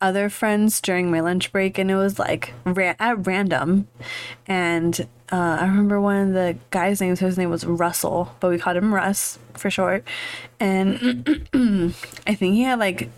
other 0.02 0.30
friends 0.30 0.80
during 0.80 1.12
my 1.12 1.20
lunch 1.20 1.52
break 1.52 1.78
and 1.78 1.92
it 1.92 1.96
was 1.96 2.18
like 2.18 2.54
ra- 2.66 2.96
at 3.00 3.28
random. 3.28 3.88
And 4.48 5.08
uh, 5.32 5.58
i 5.62 5.68
remember 5.68 6.02
one 6.02 6.30
of 6.30 6.34
the 6.34 6.58
guys 6.72 7.00
names 7.00 7.20
his 7.20 7.38
name 7.38 7.52
was 7.52 7.64
russell 7.64 8.36
but 8.40 8.50
we 8.50 8.58
called 8.58 8.78
him 8.78 8.94
russ 8.94 9.38
for 9.54 9.70
short. 9.70 10.04
And 10.60 11.52
i 12.28 12.34
think 12.34 12.56
he 12.56 12.64
had 12.64 12.80
like 12.80 13.10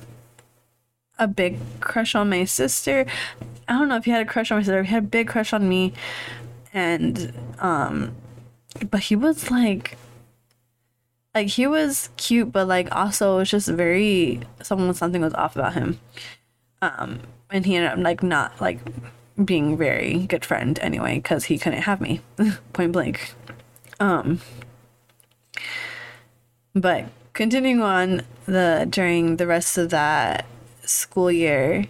a 1.20 1.28
big 1.28 1.60
crush 1.82 2.16
on 2.16 2.30
my 2.30 2.46
sister. 2.46 3.06
I 3.68 3.74
don't 3.74 3.88
know 3.90 3.98
if 3.98 4.06
he 4.06 4.12
had 4.12 4.24
a 4.24 4.30
crush 4.30 4.52
on 4.52 4.58
my 4.58 4.64
sister 4.64 4.84
he 4.84 4.90
had 4.90 5.04
a 5.04 5.08
big 5.08 5.28
crush 5.28 5.54
on 5.54 5.70
me 5.70 5.94
and 6.74 7.34
um 7.60 8.16
but 8.90 9.02
he 9.02 9.16
was 9.16 9.52
like 9.52 9.98
like 11.34 11.48
he 11.48 11.68
was 11.68 12.10
cute 12.18 12.52
but 12.52 12.68
like 12.68 12.94
also 12.94 13.36
it 13.36 13.40
was 13.40 13.50
just 13.50 13.68
very 13.70 14.42
someone 14.62 14.94
something 14.94 15.22
was 15.22 15.34
off 15.34 15.56
about 15.56 15.74
him. 15.74 16.00
Um 16.82 17.20
and 17.50 17.66
he 17.66 17.76
ended 17.76 17.92
up 17.92 17.98
like 18.00 18.24
not 18.24 18.60
like 18.62 18.80
being 19.44 19.78
very 19.78 20.26
good 20.28 20.46
friend 20.46 20.78
anyway 20.82 21.16
because 21.16 21.46
he 21.46 21.58
couldn't 21.58 21.82
have 21.82 22.02
me 22.02 22.22
point 22.74 22.92
blank. 22.92 23.34
Um 24.00 24.42
but 26.74 27.06
continuing 27.34 27.82
on 27.82 28.24
the 28.46 28.88
during 28.90 29.38
the 29.38 29.48
rest 29.48 29.78
of 29.78 29.90
that 29.90 30.46
school 30.84 31.32
year 31.32 31.86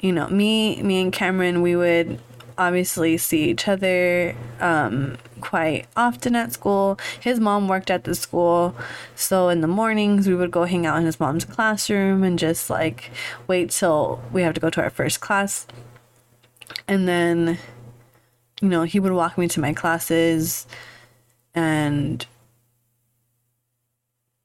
you 0.00 0.12
know 0.12 0.28
me 0.28 0.82
me 0.82 1.00
and 1.00 1.12
cameron 1.12 1.62
we 1.62 1.76
would 1.76 2.20
obviously 2.58 3.16
see 3.16 3.50
each 3.50 3.68
other 3.68 4.34
um, 4.60 5.16
quite 5.40 5.86
often 5.96 6.36
at 6.36 6.52
school. 6.52 6.98
His 7.20 7.40
mom 7.40 7.68
worked 7.68 7.90
at 7.90 8.04
the 8.04 8.14
school, 8.14 8.74
so 9.14 9.48
in 9.48 9.60
the 9.60 9.68
mornings 9.68 10.28
we 10.28 10.34
would 10.34 10.50
go 10.50 10.64
hang 10.64 10.84
out 10.84 10.98
in 10.98 11.06
his 11.06 11.20
mom's 11.20 11.44
classroom 11.44 12.22
and 12.24 12.38
just 12.38 12.68
like 12.68 13.10
wait 13.46 13.70
till 13.70 14.20
we 14.32 14.42
have 14.42 14.54
to 14.54 14.60
go 14.60 14.70
to 14.70 14.82
our 14.82 14.90
first 14.90 15.20
class. 15.20 15.66
And 16.86 17.08
then 17.08 17.58
you 18.60 18.68
know, 18.68 18.82
he 18.82 18.98
would 18.98 19.12
walk 19.12 19.38
me 19.38 19.48
to 19.48 19.60
my 19.60 19.72
classes 19.72 20.66
and 21.54 22.26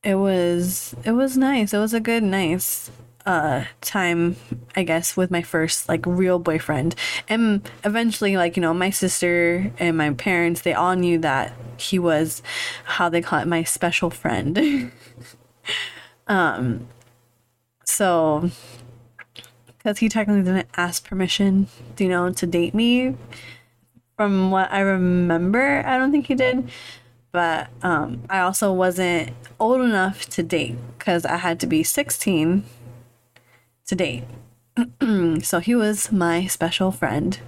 it 0.04 0.16
was 0.16 0.96
it 1.04 1.12
was 1.12 1.38
nice. 1.38 1.74
It 1.74 1.80
was 1.80 1.94
a 1.94 2.00
good 2.00 2.24
nice 2.24 2.92
uh 3.26 3.64
time 3.82 4.36
I 4.76 4.84
guess 4.84 5.16
with 5.16 5.32
my 5.32 5.42
first 5.42 5.88
like 5.88 6.06
real 6.06 6.40
boyfriend. 6.40 6.96
And 7.30 7.70
eventually 7.84 8.36
like, 8.38 8.58
you 8.58 8.62
know, 8.62 8.74
my 8.74 8.90
sister 8.90 9.72
and 9.80 9.98
my 9.98 10.12
parents, 10.12 10.62
they 10.62 10.74
all 10.74 10.96
knew 10.96 11.18
that 11.20 11.54
he 11.78 12.00
was 12.00 12.42
how 12.84 13.10
they 13.10 13.22
call 13.22 13.40
it 13.40 13.48
my 13.48 13.64
special 13.64 14.10
friend. 14.10 14.92
um 16.28 16.88
so 17.86 18.50
because 19.84 20.00
he 20.00 20.08
technically 20.08 20.44
didn't 20.44 20.70
ask 20.78 21.06
permission, 21.06 21.68
you 21.98 22.08
know, 22.08 22.32
to 22.32 22.48
date 22.48 22.74
me. 22.74 23.16
From 24.16 24.52
what 24.52 24.72
I 24.72 24.80
remember, 24.80 25.84
I 25.86 25.98
don't 25.98 26.12
think 26.12 26.28
he 26.28 26.36
did. 26.36 26.70
But 27.34 27.68
um, 27.82 28.24
I 28.30 28.40
also 28.40 28.72
wasn't 28.72 29.32
old 29.60 29.82
enough 29.82 30.30
to 30.30 30.44
date 30.44 30.76
because 30.98 31.26
I 31.26 31.38
had 31.38 31.60
to 31.62 31.68
be 31.68 31.84
16 31.84 32.64
to 33.88 33.96
date. 33.96 34.24
so 35.44 35.60
he 35.60 35.76
was 35.76 36.12
my 36.12 36.48
special 36.48 36.92
friend 36.92 37.40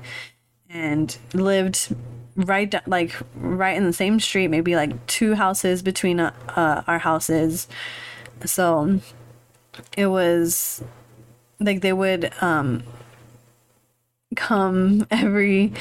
and 0.69 1.17
lived 1.33 1.95
right 2.35 2.75
like 2.87 3.15
right 3.35 3.77
in 3.77 3.85
the 3.85 3.93
same 3.93 4.19
street 4.19 4.49
maybe 4.49 4.75
like 4.75 5.05
two 5.07 5.35
houses 5.35 5.81
between 5.81 6.19
uh, 6.19 6.33
uh, 6.49 6.83
our 6.85 6.99
houses 6.99 7.67
so 8.43 8.99
it 9.97 10.07
was 10.07 10.83
like 11.59 11.81
they 11.81 11.93
would 11.93 12.31
um 12.41 12.83
come 14.35 15.05
every 15.09 15.73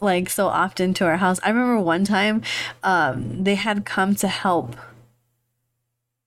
like 0.00 0.28
so 0.28 0.48
often 0.48 0.92
to 0.92 1.06
our 1.06 1.16
house. 1.16 1.40
I 1.42 1.48
remember 1.48 1.80
one 1.80 2.04
time 2.04 2.42
um 2.82 3.44
they 3.44 3.54
had 3.54 3.84
come 3.84 4.14
to 4.16 4.28
help 4.28 4.76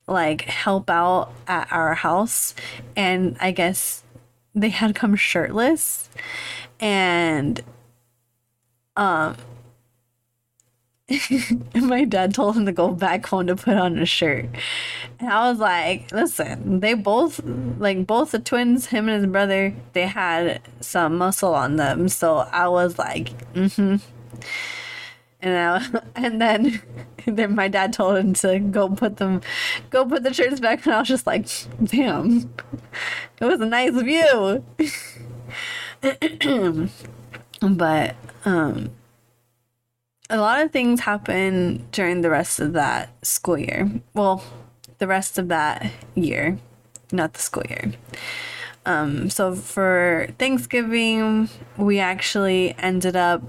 like 0.09 0.41
help 0.41 0.89
out 0.89 1.31
at 1.47 1.67
our 1.71 1.93
house 1.93 2.55
and 2.95 3.37
I 3.39 3.51
guess 3.51 4.03
they 4.55 4.69
had 4.69 4.95
come 4.95 5.15
shirtless 5.15 6.09
and 6.79 7.61
um 8.95 9.35
my 11.73 12.03
dad 12.05 12.33
told 12.33 12.55
him 12.55 12.65
to 12.65 12.71
go 12.71 12.91
back 12.91 13.25
home 13.25 13.47
to 13.47 13.55
put 13.55 13.75
on 13.75 13.97
a 13.97 14.05
shirt. 14.05 14.45
And 15.19 15.29
I 15.29 15.49
was 15.49 15.59
like, 15.59 16.11
listen, 16.11 16.81
they 16.81 16.93
both, 16.93 17.41
like 17.79 18.05
both 18.05 18.31
the 18.31 18.39
twins, 18.39 18.87
him 18.87 19.09
and 19.09 19.21
his 19.21 19.31
brother, 19.31 19.73
they 19.93 20.05
had 20.05 20.61
some 20.81 21.17
muscle 21.17 21.55
on 21.55 21.77
them. 21.77 22.09
So 22.09 22.37
I 22.37 22.67
was 22.67 22.99
like, 22.99 23.29
mm 23.53 23.73
hmm. 23.73 23.95
And 25.41 25.55
I, 25.95 26.01
and 26.15 26.41
then, 26.41 26.81
then 27.25 27.55
my 27.55 27.67
dad 27.67 27.93
told 27.93 28.17
him 28.17 28.33
to 28.35 28.59
go 28.59 28.89
put 28.89 29.17
them, 29.17 29.41
go 29.89 30.05
put 30.05 30.23
the 30.23 30.33
shirts 30.33 30.59
back. 30.59 30.85
And 30.85 30.95
I 30.95 30.99
was 30.99 31.07
just 31.07 31.27
like, 31.27 31.47
damn, 31.83 32.53
it 33.39 33.45
was 33.45 33.61
a 33.61 33.65
nice 33.65 33.93
view. 33.93 34.63
but, 37.61 38.15
um, 38.45 38.91
a 40.29 40.37
lot 40.37 40.61
of 40.61 40.71
things 40.71 41.01
happen 41.01 41.87
during 41.91 42.21
the 42.21 42.29
rest 42.29 42.59
of 42.59 42.73
that 42.73 43.09
school 43.25 43.57
year. 43.57 43.89
Well, 44.13 44.43
the 44.99 45.07
rest 45.07 45.39
of 45.39 45.47
that 45.47 45.91
year, 46.13 46.59
not 47.11 47.33
the 47.33 47.39
school 47.39 47.63
year. 47.67 47.93
Um, 48.85 49.29
so 49.29 49.55
for 49.55 50.27
Thanksgiving, 50.37 51.49
we 51.77 51.99
actually 51.99 52.75
ended 52.77 53.15
up 53.15 53.41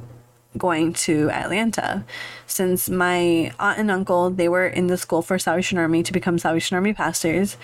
going 0.58 0.92
to 0.92 1.30
Atlanta 1.30 2.04
since 2.46 2.90
my 2.90 3.52
aunt 3.58 3.78
and 3.78 3.90
uncle 3.90 4.30
they 4.30 4.48
were 4.48 4.66
in 4.66 4.88
the 4.88 4.96
school 4.96 5.22
for 5.22 5.38
Salvation 5.38 5.78
Army 5.78 6.02
to 6.02 6.12
become 6.12 6.38
Salvation 6.38 6.74
Army 6.74 6.92
pastors 6.92 7.56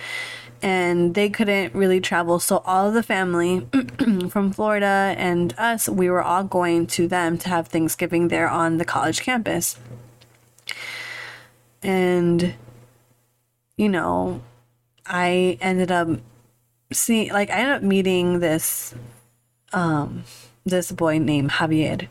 and 0.61 1.13
they 1.13 1.29
couldn't 1.29 1.75
really 1.75 1.99
travel. 1.99 2.39
So 2.39 2.63
all 2.65 2.87
of 2.87 2.93
the 2.93 3.03
family 3.03 3.67
from 4.29 4.51
Florida 4.51 5.13
and 5.17 5.53
us, 5.57 5.87
we 5.87 6.09
were 6.09 6.23
all 6.23 6.43
going 6.43 6.87
to 6.87 7.07
them 7.07 7.37
to 7.39 7.49
have 7.49 7.67
Thanksgiving 7.67 8.29
there 8.29 8.49
on 8.49 8.77
the 8.77 8.85
college 8.85 9.21
campus. 9.21 9.77
And 11.83 12.55
you 13.77 13.89
know, 13.89 14.41
I 15.05 15.57
ended 15.61 15.91
up 15.91 16.09
seeing 16.91 17.31
like 17.31 17.49
I 17.49 17.59
ended 17.59 17.75
up 17.75 17.83
meeting 17.83 18.39
this 18.39 18.95
um 19.73 20.23
this 20.65 20.91
boy 20.91 21.19
named 21.19 21.51
Javier 21.51 22.07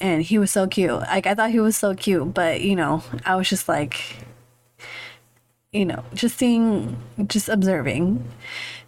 and 0.00 0.22
he 0.22 0.38
was 0.38 0.50
so 0.50 0.66
cute. 0.66 0.90
Like 0.90 1.26
I 1.26 1.34
thought 1.34 1.50
he 1.50 1.60
was 1.60 1.76
so 1.76 1.94
cute, 1.94 2.34
but 2.34 2.60
you 2.60 2.76
know, 2.76 3.02
I 3.24 3.36
was 3.36 3.48
just 3.48 3.68
like 3.68 4.24
you 5.74 5.84
know, 5.84 6.04
just 6.14 6.38
seeing, 6.38 6.96
just 7.26 7.48
observing. 7.48 8.24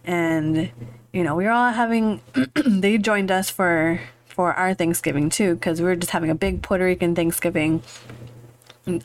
And, 0.05 0.71
you 1.11 1.23
know, 1.23 1.35
we 1.35 1.43
were 1.43 1.51
all 1.51 1.71
having, 1.71 2.21
they 2.65 2.97
joined 2.97 3.29
us 3.29 3.49
for, 3.49 3.99
for 4.25 4.53
our 4.53 4.73
Thanksgiving 4.73 5.29
too, 5.29 5.55
because 5.55 5.81
we 5.81 5.85
were 5.85 5.97
just 5.97 6.11
having 6.11 6.29
a 6.29 6.35
big 6.35 6.63
Puerto 6.63 6.85
Rican 6.85 7.13
Thanksgiving, 7.13 7.83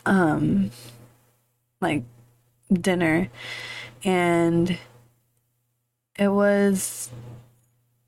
um, 0.06 0.70
like 1.80 2.04
dinner. 2.72 3.28
And 4.04 4.78
it 6.16 6.28
was, 6.28 7.10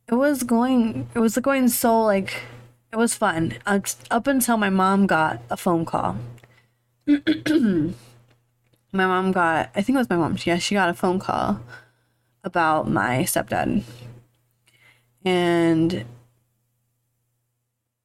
it 0.06 0.14
was 0.14 0.44
going, 0.44 1.08
it 1.16 1.18
was 1.18 1.36
going 1.38 1.66
so 1.66 2.00
like, 2.04 2.42
it 2.94 2.98
was 2.98 3.16
fun 3.16 3.54
uh, 3.66 3.80
up 4.08 4.28
until 4.28 4.56
my 4.56 4.70
mom 4.70 5.08
got 5.08 5.42
a 5.50 5.56
phone 5.56 5.84
call. 5.84 6.16
my 7.06 7.92
mom 8.92 9.32
got 9.32 9.70
I 9.74 9.82
think 9.82 9.96
it 9.96 9.98
was 9.98 10.08
my 10.08 10.16
mom. 10.16 10.36
Yeah, 10.44 10.58
she 10.58 10.76
got 10.76 10.88
a 10.88 10.94
phone 10.94 11.18
call 11.18 11.58
about 12.44 12.88
my 12.88 13.24
stepdad. 13.24 13.82
And 15.24 16.04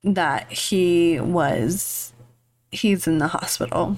that 0.03 0.51
he 0.51 1.19
was 1.19 2.11
he's 2.71 3.05
in 3.05 3.19
the 3.19 3.27
hospital. 3.27 3.97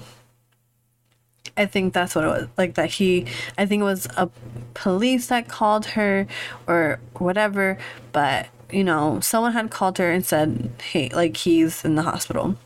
I 1.56 1.64
think 1.64 1.94
that's 1.94 2.14
what 2.14 2.24
it 2.24 2.28
was. 2.28 2.48
Like 2.58 2.74
that 2.74 2.90
he 2.90 3.24
I 3.56 3.64
think 3.64 3.80
it 3.80 3.84
was 3.84 4.08
a 4.18 4.28
police 4.74 5.28
that 5.28 5.48
called 5.48 5.86
her 5.86 6.26
or 6.66 7.00
whatever, 7.14 7.78
but 8.12 8.48
you 8.72 8.84
know, 8.84 9.20
someone 9.20 9.52
had 9.52 9.70
called 9.70 9.98
her 9.98 10.10
and 10.10 10.24
said, 10.24 10.70
"Hey, 10.82 11.10
like 11.10 11.36
he's 11.36 11.84
in 11.84 11.94
the 11.94 12.02
hospital." 12.02 12.56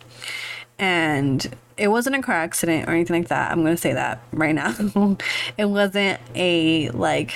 And 0.78 1.54
it 1.76 1.88
wasn't 1.88 2.16
a 2.16 2.22
car 2.22 2.36
accident 2.36 2.88
or 2.88 2.92
anything 2.92 3.22
like 3.22 3.28
that. 3.28 3.50
I'm 3.50 3.62
going 3.62 3.74
to 3.74 3.80
say 3.80 3.92
that 3.92 4.20
right 4.32 4.54
now. 4.54 4.74
it 5.58 5.66
wasn't 5.66 6.20
a 6.34 6.90
like 6.90 7.34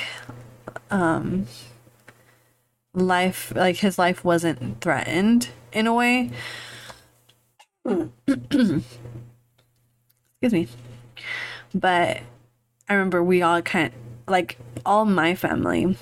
um 0.90 1.46
life 2.92 3.52
like 3.54 3.76
his 3.76 3.98
life 3.98 4.24
wasn't 4.24 4.80
threatened 4.80 5.48
in 5.72 5.86
a 5.86 5.94
way. 5.94 6.30
Excuse 7.86 8.82
me. 10.42 10.68
But 11.74 12.20
I 12.88 12.94
remember 12.94 13.22
we 13.22 13.42
all 13.42 13.62
kind 13.62 13.88
of, 13.88 13.92
like 14.26 14.58
all 14.84 15.04
my 15.04 15.34
family 15.34 15.96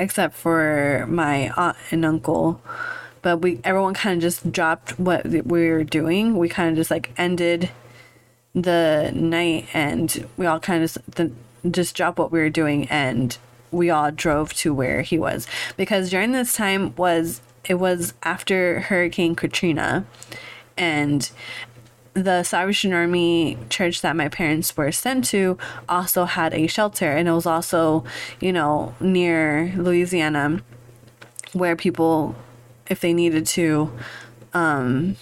except 0.00 0.34
for 0.34 1.06
my 1.08 1.50
aunt 1.56 1.76
and 1.92 2.04
uncle 2.04 2.60
but 3.22 3.38
we 3.38 3.60
everyone 3.64 3.94
kind 3.94 4.16
of 4.16 4.22
just 4.22 4.50
dropped 4.50 4.98
what 4.98 5.26
we 5.26 5.70
were 5.70 5.84
doing. 5.84 6.36
We 6.36 6.48
kind 6.48 6.70
of 6.70 6.76
just 6.76 6.90
like 6.90 7.12
ended 7.16 7.70
the 8.54 9.12
night 9.14 9.68
and 9.72 10.26
we 10.36 10.46
all 10.46 10.58
kind 10.58 10.82
of 10.82 10.98
the, 11.14 11.32
just 11.70 11.94
dropped 11.94 12.18
what 12.18 12.32
we 12.32 12.40
were 12.40 12.50
doing 12.50 12.88
and 12.88 13.36
we 13.70 13.90
all 13.90 14.10
drove 14.10 14.52
to 14.52 14.74
where 14.74 15.02
he 15.02 15.18
was 15.18 15.46
because 15.76 16.10
during 16.10 16.32
this 16.32 16.54
time 16.54 16.94
was 16.96 17.40
it 17.64 17.74
was 17.74 18.14
after 18.22 18.80
Hurricane 18.80 19.36
Katrina 19.36 20.04
and 20.76 21.30
the 22.14 22.42
Salvation 22.42 22.92
Army 22.92 23.56
church 23.68 24.02
that 24.02 24.16
my 24.16 24.28
parents 24.28 24.76
were 24.76 24.92
sent 24.92 25.24
to 25.26 25.56
also 25.88 26.24
had 26.24 26.52
a 26.54 26.66
shelter 26.66 27.12
and 27.12 27.28
it 27.28 27.32
was 27.32 27.46
also, 27.46 28.04
you 28.40 28.52
know, 28.52 28.94
near 29.00 29.72
Louisiana 29.76 30.60
where 31.52 31.76
people 31.76 32.34
if 32.88 33.00
they 33.00 33.12
needed 33.12 33.46
to 33.46 33.92
um 34.54 35.16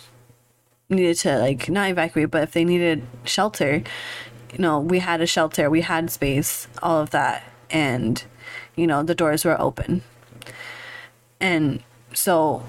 needed 0.88 1.16
to 1.18 1.38
like 1.38 1.68
not 1.68 1.90
evacuate 1.90 2.30
but 2.30 2.42
if 2.42 2.52
they 2.52 2.64
needed 2.64 3.02
shelter 3.24 3.82
you 4.52 4.58
know 4.58 4.78
we 4.78 4.98
had 5.00 5.20
a 5.20 5.26
shelter 5.26 5.68
we 5.68 5.82
had 5.82 6.10
space 6.10 6.66
all 6.82 7.00
of 7.00 7.10
that 7.10 7.44
and 7.70 8.24
you 8.76 8.86
know 8.86 9.02
the 9.02 9.14
doors 9.14 9.44
were 9.44 9.60
open. 9.60 10.02
And 11.40 11.82
so 12.14 12.62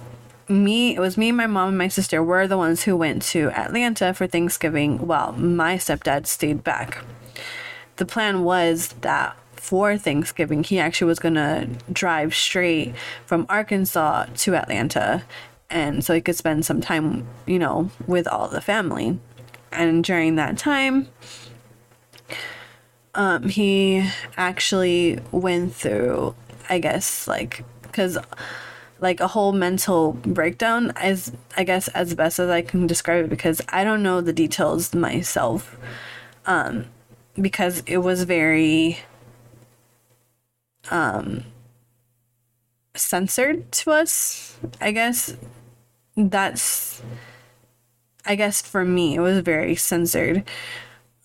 me 0.50 0.96
it 0.96 1.00
was 1.00 1.18
me 1.18 1.32
my 1.32 1.48
mom 1.48 1.70
and 1.70 1.78
my 1.78 1.88
sister 1.88 2.24
were 2.24 2.48
the 2.48 2.58
ones 2.58 2.84
who 2.84 2.98
went 2.98 3.22
to 3.22 3.52
atlanta 3.52 4.14
for 4.14 4.26
thanksgiving 4.26 4.98
while 5.06 5.32
my 5.34 5.76
stepdad 5.76 6.26
stayed 6.26 6.64
back 6.64 7.04
the 7.98 8.06
plan 8.06 8.44
was 8.44 8.90
that 9.02 9.36
for 9.56 9.98
Thanksgiving, 9.98 10.64
he 10.64 10.80
actually 10.80 11.10
was 11.10 11.20
going 11.20 11.34
to 11.36 11.68
drive 11.92 12.34
straight 12.34 12.96
from 13.26 13.46
Arkansas 13.50 14.26
to 14.38 14.56
Atlanta 14.56 15.24
and 15.70 16.04
so 16.04 16.14
he 16.14 16.22
could 16.22 16.36
spend 16.36 16.66
some 16.66 16.82
time, 16.82 17.28
you 17.46 17.60
know, 17.60 17.92
with 18.08 18.28
all 18.28 18.48
the 18.48 18.62
family. 18.62 19.20
And 19.72 20.04
during 20.04 20.36
that 20.36 20.58
time, 20.58 21.08
um, 23.14 23.50
he 23.50 24.10
actually 24.36 25.20
went 25.32 25.76
through, 25.76 26.36
I 26.70 26.80
guess, 26.80 27.28
like, 27.28 27.64
because 27.84 28.18
like 29.02 29.20
a 29.20 29.28
whole 29.28 29.52
mental 29.52 30.14
breakdown 30.14 30.92
as 30.96 31.32
I 31.56 31.64
guess 31.64 31.88
as 31.90 32.14
best 32.14 32.40
as 32.40 32.50
I 32.50 32.62
can 32.62 32.88
describe 32.88 33.26
it 33.26 33.30
because 33.30 33.62
I 33.70 33.84
don't 33.84 34.04
know 34.04 34.22
the 34.22 34.34
details 34.34 34.94
myself. 34.94 35.78
Um 36.46 36.86
because 37.40 37.82
it 37.86 37.98
was 37.98 38.24
very 38.24 39.00
um 40.92 41.44
censored 42.96 43.72
to 43.72 43.92
us, 43.92 44.58
I 44.82 44.92
guess. 44.92 45.36
That's 46.18 47.02
I 48.26 48.36
guess 48.36 48.62
for 48.62 48.84
me 48.84 49.16
it 49.16 49.22
was 49.22 49.40
very 49.40 49.76
censored 49.76 50.44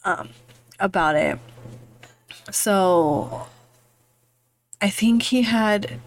um 0.04 0.30
about 0.78 1.16
it. 1.16 1.38
So 2.50 3.46
I 4.80 4.90
think 4.90 5.22
he 5.22 5.42
had 5.42 5.98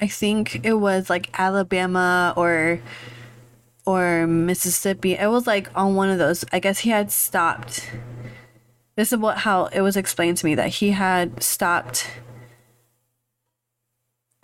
I 0.00 0.06
think 0.06 0.64
it 0.64 0.74
was 0.74 1.10
like 1.10 1.28
Alabama 1.38 2.32
or 2.36 2.80
or 3.84 4.26
Mississippi. 4.26 5.14
It 5.14 5.28
was 5.28 5.46
like 5.46 5.70
on 5.74 5.94
one 5.94 6.10
of 6.10 6.18
those. 6.18 6.44
I 6.52 6.60
guess 6.60 6.80
he 6.80 6.90
had 6.90 7.10
stopped. 7.10 7.90
This 8.96 9.12
is 9.12 9.18
what 9.18 9.38
how 9.38 9.66
it 9.66 9.80
was 9.80 9.96
explained 9.96 10.36
to 10.38 10.46
me 10.46 10.54
that 10.54 10.68
he 10.68 10.90
had 10.90 11.42
stopped 11.42 12.10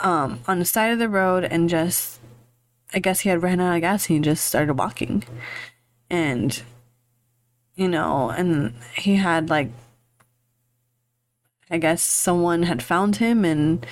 um 0.01 0.41
on 0.49 0.59
the 0.59 0.65
side 0.65 0.91
of 0.93 0.99
the 0.99 1.09
road 1.09 1.45
and 1.45 1.69
just 1.69 2.19
I 2.93 2.99
guess 2.99 3.21
he 3.21 3.29
had 3.29 3.43
ran 3.43 3.61
out 3.61 3.75
of 3.75 3.81
gas 3.81 4.09
and 4.09 4.17
he 4.17 4.23
just 4.23 4.45
started 4.45 4.75
walking. 4.75 5.25
And 6.11 6.63
you 7.77 7.89
know, 7.89 8.31
and 8.31 8.75
he 8.97 9.17
had 9.17 9.51
like 9.51 9.71
I 11.71 11.79
guess 11.79 12.03
someone 12.03 12.65
had 12.65 12.83
found 12.83 13.17
him 13.17 13.45
and 13.45 13.87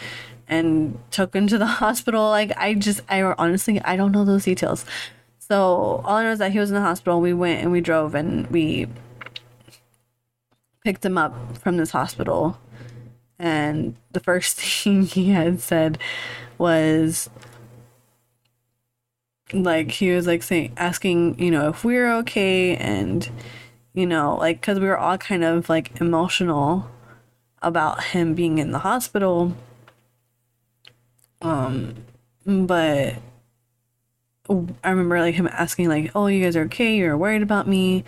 and 0.52 0.98
took 1.10 1.34
him 1.34 1.46
to 1.48 1.58
the 1.58 1.66
hospital. 1.82 2.28
Like 2.28 2.52
I 2.56 2.74
just 2.74 3.00
I 3.08 3.22
honestly 3.22 3.80
I 3.80 3.96
don't 3.96 4.12
know 4.12 4.24
those 4.24 4.44
details. 4.44 4.84
So 5.38 6.02
all 6.04 6.16
I 6.16 6.24
know 6.24 6.32
is 6.32 6.38
that 6.38 6.52
he 6.52 6.58
was 6.58 6.70
in 6.70 6.74
the 6.74 6.82
hospital. 6.82 7.20
We 7.20 7.32
went 7.32 7.62
and 7.62 7.72
we 7.72 7.80
drove 7.80 8.14
and 8.14 8.46
we 8.48 8.86
picked 10.84 11.04
him 11.04 11.18
up 11.18 11.58
from 11.58 11.76
this 11.78 11.90
hospital. 11.90 12.58
And 13.38 13.96
the 14.12 14.20
first 14.20 14.56
thing 14.60 15.02
he 15.02 15.30
had 15.30 15.60
said 15.60 15.98
was 16.58 17.28
like 19.52 19.90
he 19.90 20.10
was 20.12 20.26
like 20.26 20.42
saying 20.42 20.72
asking, 20.76 21.38
you 21.38 21.50
know, 21.50 21.70
if 21.70 21.84
we're 21.84 22.12
okay 22.18 22.76
and 22.76 23.28
you 23.94 24.06
know, 24.06 24.36
like 24.36 24.62
cuz 24.62 24.78
we 24.78 24.86
were 24.86 24.98
all 24.98 25.18
kind 25.18 25.44
of 25.44 25.68
like 25.68 26.00
emotional 26.00 26.90
about 27.62 28.02
him 28.04 28.34
being 28.34 28.58
in 28.58 28.72
the 28.72 28.80
hospital 28.80 29.54
um, 31.42 31.94
but 32.46 33.14
I 34.48 34.90
remember 34.90 35.20
like 35.20 35.34
him 35.34 35.48
asking 35.48 35.88
like, 35.88 36.10
"Oh, 36.14 36.26
you 36.26 36.42
guys 36.42 36.56
are 36.56 36.64
okay? 36.64 36.96
You're 36.96 37.16
worried 37.16 37.42
about 37.42 37.68
me?" 37.68 38.04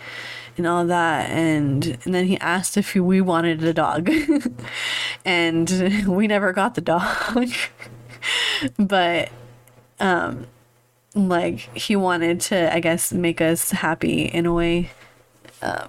and 0.57 0.65
all 0.65 0.85
that 0.85 1.29
and 1.29 1.97
and 2.05 2.13
then 2.13 2.25
he 2.25 2.37
asked 2.39 2.77
if 2.77 2.95
we 2.95 3.21
wanted 3.21 3.63
a 3.63 3.73
dog. 3.73 4.09
and 5.25 6.05
we 6.07 6.27
never 6.27 6.53
got 6.53 6.75
the 6.75 6.81
dog. 6.81 7.49
but 8.77 9.29
um 9.99 10.47
like 11.13 11.59
he 11.77 11.95
wanted 11.95 12.39
to 12.41 12.73
I 12.73 12.79
guess 12.79 13.11
make 13.13 13.41
us 13.41 13.71
happy 13.71 14.23
in 14.23 14.45
a 14.45 14.53
way. 14.53 14.91
Uh, 15.61 15.87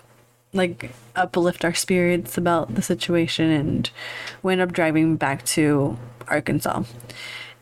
like 0.57 0.91
uplift 1.15 1.65
our 1.65 1.75
spirits 1.75 2.37
about 2.37 2.75
the 2.75 2.83
situation 2.83 3.51
and 3.51 3.91
we 4.43 4.53
ended 4.53 4.69
up 4.69 4.75
driving 4.75 5.17
back 5.17 5.45
to 5.45 5.99
Arkansas 6.29 6.83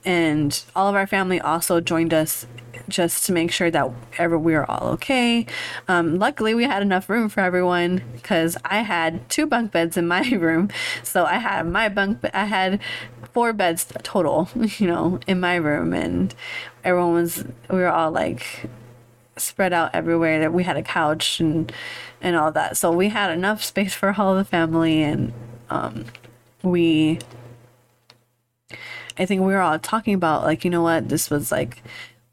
and 0.04 0.64
all 0.76 0.88
of 0.88 0.94
our 0.94 1.06
family 1.06 1.40
also 1.40 1.80
joined 1.80 2.12
us 2.12 2.46
just 2.88 3.24
to 3.26 3.32
make 3.32 3.50
sure 3.50 3.70
that 3.70 3.90
ever 4.18 4.38
we 4.38 4.52
were 4.52 4.70
all 4.70 4.88
okay. 4.88 5.46
Um, 5.88 6.18
luckily, 6.18 6.54
we 6.54 6.64
had 6.64 6.82
enough 6.82 7.08
room 7.08 7.28
for 7.28 7.40
everyone 7.40 8.02
because 8.12 8.56
I 8.64 8.82
had 8.82 9.28
two 9.30 9.46
bunk 9.46 9.72
beds 9.72 9.96
in 9.96 10.06
my 10.06 10.28
room, 10.32 10.70
so 11.02 11.24
I 11.24 11.38
had 11.38 11.66
my 11.66 11.88
bunk. 11.88 12.18
I 12.34 12.44
had 12.44 12.80
four 13.32 13.52
beds 13.52 13.86
total, 14.02 14.48
you 14.54 14.86
know, 14.86 15.18
in 15.26 15.40
my 15.40 15.56
room, 15.56 15.92
and 15.92 16.34
everyone 16.82 17.14
was. 17.14 17.44
We 17.70 17.78
were 17.78 17.90
all 17.90 18.10
like 18.10 18.68
spread 19.36 19.72
out 19.72 19.90
everywhere. 19.94 20.40
That 20.40 20.52
we 20.52 20.64
had 20.64 20.76
a 20.76 20.82
couch 20.82 21.40
and 21.40 21.72
and 22.20 22.36
all 22.36 22.52
that, 22.52 22.76
so 22.76 22.90
we 22.92 23.08
had 23.08 23.30
enough 23.30 23.62
space 23.62 23.94
for 23.94 24.14
all 24.16 24.34
the 24.34 24.44
family, 24.44 25.02
and 25.02 25.32
um, 25.70 26.06
we 26.62 27.18
I 29.18 29.26
think 29.26 29.42
we 29.42 29.52
were 29.52 29.60
all 29.60 29.78
talking 29.78 30.14
about 30.14 30.42
like, 30.42 30.64
you 30.64 30.70
know 30.70 30.82
what, 30.82 31.08
this 31.08 31.30
was 31.30 31.52
like 31.52 31.82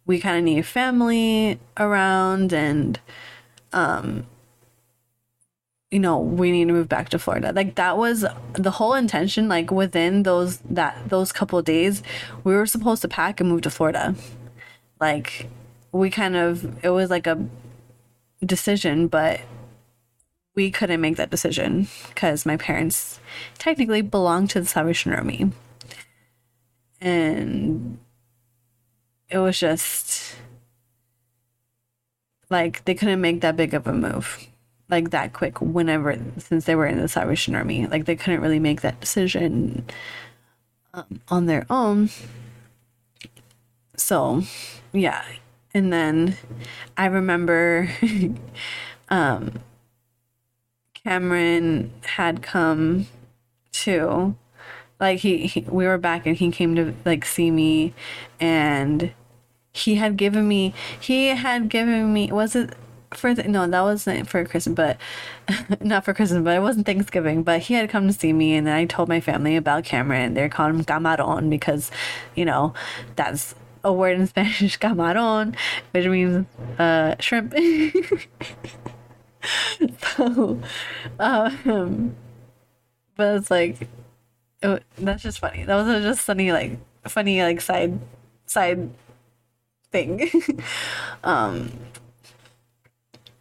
we 0.05 0.19
kind 0.19 0.37
of 0.37 0.43
need 0.43 0.65
family 0.65 1.59
around 1.77 2.53
and 2.53 2.99
um 3.73 4.25
you 5.91 5.99
know, 5.99 6.19
we 6.19 6.51
need 6.53 6.69
to 6.69 6.73
move 6.73 6.87
back 6.87 7.09
to 7.09 7.19
Florida. 7.19 7.51
Like 7.51 7.75
that 7.75 7.97
was 7.97 8.25
the 8.53 8.71
whole 8.71 8.93
intention 8.93 9.49
like 9.49 9.71
within 9.71 10.23
those 10.23 10.59
that 10.59 11.09
those 11.09 11.33
couple 11.33 11.61
days, 11.61 12.01
we 12.43 12.55
were 12.55 12.65
supposed 12.65 13.01
to 13.01 13.09
pack 13.09 13.39
and 13.41 13.49
move 13.49 13.61
to 13.63 13.69
Florida. 13.69 14.15
Like 15.01 15.49
we 15.91 16.09
kind 16.09 16.35
of 16.35 16.83
it 16.83 16.89
was 16.89 17.09
like 17.09 17.27
a 17.27 17.47
decision, 18.45 19.07
but 19.07 19.41
we 20.55 20.71
couldn't 20.71 21.01
make 21.01 21.17
that 21.17 21.29
decision 21.29 21.87
because 22.09 22.45
my 22.45 22.57
parents 22.57 23.19
technically 23.57 24.01
belong 24.01 24.47
to 24.47 24.59
the 24.59 24.65
Salvation 24.65 25.13
Army. 25.13 25.51
And 26.99 27.97
it 29.29 29.37
was 29.37 29.59
just 29.59 30.35
like 32.49 32.83
they 32.85 32.93
couldn't 32.93 33.21
make 33.21 33.41
that 33.41 33.55
big 33.55 33.73
of 33.73 33.87
a 33.87 33.93
move 33.93 34.47
like 34.89 35.11
that 35.11 35.31
quick 35.31 35.61
whenever 35.61 36.17
since 36.37 36.65
they 36.65 36.75
were 36.75 36.85
in 36.85 36.99
the 36.99 37.07
Salvation 37.07 37.55
Army. 37.55 37.87
Like 37.87 38.05
they 38.05 38.15
couldn't 38.15 38.41
really 38.41 38.59
make 38.59 38.81
that 38.81 38.99
decision 38.99 39.85
um, 40.93 41.21
on 41.29 41.45
their 41.45 41.65
own. 41.69 42.09
So 43.95 44.43
yeah 44.93 45.23
and 45.73 45.91
then 45.91 46.37
I 46.97 47.05
remember 47.05 47.89
um 49.09 49.59
Cameron 50.93 51.91
had 52.03 52.43
come 52.43 53.07
to 53.71 54.35
like 54.99 55.19
he, 55.19 55.47
he 55.47 55.61
we 55.61 55.85
were 55.85 55.97
back 55.97 56.25
and 56.25 56.37
he 56.37 56.51
came 56.51 56.75
to 56.75 56.93
like 57.05 57.25
see 57.25 57.49
me 57.51 57.93
and 58.39 59.11
he 59.73 59.95
had 59.95 60.15
given 60.15 60.47
me 60.47 60.73
he 60.99 61.27
had 61.27 61.69
given 61.69 62.13
me 62.13 62.31
was 62.31 62.55
it 62.55 62.75
for 63.13 63.33
the, 63.33 63.43
no 63.43 63.67
that 63.67 63.81
wasn't 63.81 64.29
for 64.29 64.45
christmas 64.45 64.75
but 64.75 64.97
not 65.81 66.05
for 66.05 66.13
christmas 66.13 66.43
but 66.43 66.55
it 66.55 66.61
wasn't 66.61 66.85
thanksgiving 66.85 67.43
but 67.43 67.61
he 67.61 67.73
had 67.73 67.89
come 67.89 68.07
to 68.07 68.13
see 68.13 68.31
me 68.31 68.55
and 68.55 68.67
then 68.67 68.75
i 68.75 68.85
told 68.85 69.09
my 69.09 69.19
family 69.19 69.55
about 69.55 69.83
cameron 69.83 70.33
they're 70.33 70.49
calling 70.49 70.75
him 70.75 70.85
camaron 70.85 71.49
because 71.49 71.91
you 72.35 72.45
know 72.45 72.73
that's 73.15 73.55
a 73.83 73.91
word 73.91 74.19
in 74.19 74.27
spanish 74.27 74.79
camaron 74.79 75.55
which 75.91 76.05
means 76.07 76.45
uh 76.79 77.15
shrimp 77.19 77.53
so 80.15 80.59
um 81.19 82.15
but 83.15 83.35
it's 83.35 83.51
like 83.51 83.87
it, 84.61 84.83
that's 84.97 85.23
just 85.23 85.39
funny. 85.39 85.63
That 85.63 85.75
was 85.75 86.03
just 86.03 86.21
funny, 86.21 86.51
like 86.51 86.77
funny, 87.07 87.41
like 87.41 87.61
side 87.61 87.99
side 88.45 88.89
thing. 89.91 90.29
um, 91.23 91.71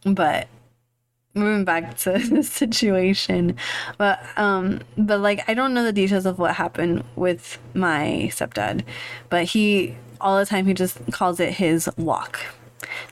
but 0.05 0.49
moving 1.35 1.65
back 1.65 1.97
to 1.99 2.19
the 2.19 2.43
situation, 2.43 3.57
but 3.99 4.21
um, 4.37 4.81
but 4.97 5.21
like 5.21 5.49
I 5.49 5.55
don't 5.55 5.75
know 5.75 5.85
the 5.85 5.93
details 5.93 6.27
of 6.27 6.39
what 6.39 6.55
happened 6.55 7.05
with 7.17 7.59
my 7.75 8.31
stepdad, 8.33 8.85
but 9.29 9.45
he 9.45 9.97
all 10.21 10.39
the 10.39 10.47
time 10.47 10.67
he 10.67 10.75
just 10.75 10.99
calls 11.13 11.41
it 11.41 11.55
his 11.55 11.89
walk, 11.97 12.41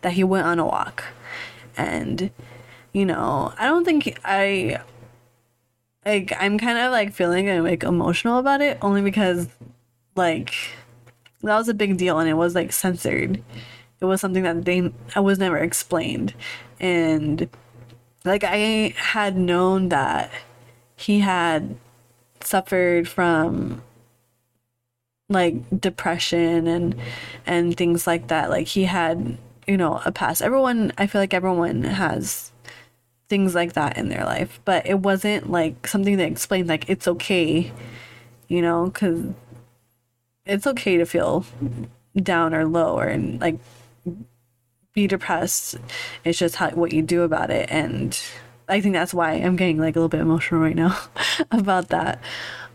that 0.03 0.13
he 0.13 0.25
went 0.25 0.47
on 0.47 0.59
a 0.59 0.67
walk, 0.67 1.05
and 1.77 2.31
you 2.93 3.05
know 3.05 3.53
I 3.59 3.67
don't 3.67 3.85
think 3.85 4.19
I 4.25 4.81
like 6.05 6.33
I'm 6.39 6.59
kind 6.59 6.79
of 6.79 6.91
like 6.91 7.13
feeling 7.13 7.63
like 7.63 7.83
emotional 7.83 8.39
about 8.39 8.61
it 8.61 8.79
only 8.83 9.03
because 9.03 9.49
like 10.17 10.55
that 11.43 11.57
was 11.57 11.69
a 11.69 11.75
big 11.75 11.97
deal 11.97 12.19
and 12.19 12.29
it 12.29 12.35
was 12.35 12.55
like 12.55 12.73
censored. 12.73 13.43
It 14.01 14.05
was 14.05 14.21
something 14.21 14.45
that 14.45 14.65
they 14.65 14.93
I 15.15 15.21
was 15.21 15.39
never 15.39 15.59
explained. 15.59 16.35
And 16.81 17.49
like 18.29 18.45
I 18.45 18.95
had 18.97 19.37
known 19.37 19.89
that 19.89 20.31
he 20.97 21.21
had 21.21 21.77
suffered 22.41 23.09
from 23.09 23.83
like 25.29 25.81
depression 25.81 26.67
and 26.67 26.95
and 27.47 27.77
things 27.77 28.07
like 28.07 28.29
that. 28.29 28.51
Like 28.51 28.69
he 28.69 28.85
had, 28.85 29.39
you 29.67 29.77
know, 29.77 30.01
a 30.05 30.13
past. 30.13 30.43
Everyone, 30.43 30.93
I 30.99 31.07
feel 31.07 31.21
like 31.21 31.35
everyone 31.35 31.83
has 31.83 32.53
things 33.29 33.55
like 33.55 33.75
that 33.75 33.97
in 33.99 34.09
their 34.09 34.25
life, 34.25 34.61
but 34.65 34.87
it 34.87 35.01
wasn't 35.01 35.51
like 35.51 35.87
something 35.87 36.17
that 36.17 36.29
explained 36.29 36.69
like 36.69 36.89
it's 36.89 37.07
okay, 37.09 37.73
you 38.49 38.63
know, 38.63 38.87
because 38.87 39.27
it's 40.47 40.67
okay 40.67 40.97
to 40.97 41.05
feel 41.05 41.45
down 42.17 42.55
or 42.55 42.67
low 42.67 42.99
or 42.99 43.17
like 43.17 43.59
be 44.99 45.07
depressed. 45.07 45.77
It's 46.25 46.39
just 46.39 46.57
how 46.57 46.71
what 46.71 46.93
you 46.93 47.03
do 47.03 47.23
about 47.23 47.51
it, 47.51 47.69
and 47.71 48.21
I 48.69 48.81
think 48.81 48.95
that's 48.95 49.15
why 49.15 49.33
I'm 49.35 49.55
getting 49.55 49.79
like 49.79 49.95
a 49.95 50.01
little 50.01 50.09
bit 50.09 50.21
emotional 50.21 50.61
right 50.61 50.75
now 50.75 50.99
about 51.53 51.89
that. 51.89 52.21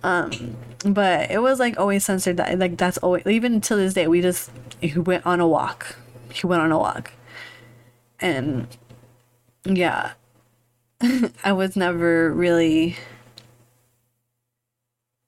Um, 0.04 0.56
but 0.86 1.32
it 1.32 1.40
was 1.40 1.60
like 1.60 1.78
always 1.78 2.06
censored 2.06 2.38
that 2.38 2.58
like 2.60 2.78
that's 2.78 2.98
always 3.00 3.26
even 3.28 3.60
to 3.62 3.76
this 3.76 3.94
day 3.94 4.08
we 4.08 4.22
just 4.22 4.52
he 4.80 4.98
went 4.98 5.26
on 5.26 5.42
a 5.42 5.48
walk. 5.48 5.98
He 6.32 6.48
went 6.48 6.62
on 6.62 6.72
a 6.72 6.78
walk, 6.78 7.12
and 8.22 8.68
yeah, 9.66 10.14
I 11.44 11.52
was 11.52 11.76
never 11.76 12.32
really. 12.32 12.96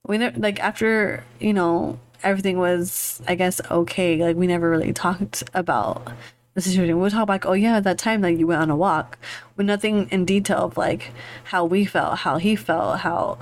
We 0.07 0.17
never 0.17 0.39
like 0.39 0.59
after 0.61 1.25
you 1.41 1.51
know 1.51 1.99
everything 2.23 2.57
was 2.57 3.21
I 3.27 3.35
guess 3.35 3.59
okay. 3.69 4.15
Like 4.23 4.37
we 4.37 4.47
never 4.47 4.69
really 4.69 4.93
talked 4.93 5.43
about 5.53 6.07
the 6.55 6.61
situation. 6.61 6.99
We'll 6.99 7.11
talk 7.11 7.23
about 7.23 7.33
like, 7.33 7.45
oh 7.45 7.53
yeah, 7.53 7.79
that 7.79 7.99
time 7.99 8.21
like 8.21 8.39
you 8.39 8.47
went 8.47 8.61
on 8.61 8.71
a 8.71 8.75
walk, 8.75 9.19
with 9.55 9.67
nothing 9.67 10.07
in 10.09 10.25
detail 10.25 10.65
of 10.65 10.77
like 10.77 11.11
how 11.45 11.63
we 11.65 11.85
felt, 11.85 12.19
how 12.19 12.37
he 12.37 12.55
felt, 12.55 12.99
how 12.99 13.37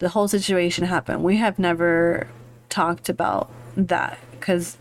the 0.00 0.10
whole 0.10 0.28
situation 0.28 0.84
happened. 0.84 1.22
We 1.22 1.38
have 1.38 1.58
never 1.58 2.26
talked 2.68 3.08
about 3.08 3.50
that 3.76 4.18
because 4.32 4.76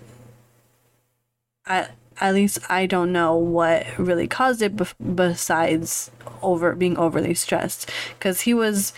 I 1.65 1.87
at 2.19 2.33
least 2.33 2.59
I 2.69 2.85
don't 2.85 3.11
know 3.11 3.35
what 3.35 3.85
really 3.97 4.27
caused 4.27 4.61
it 4.61 4.73
besides 5.15 6.11
over 6.41 6.73
being 6.75 6.97
overly 6.97 7.33
stressed 7.33 7.89
because 8.17 8.41
he 8.41 8.53
was 8.53 8.93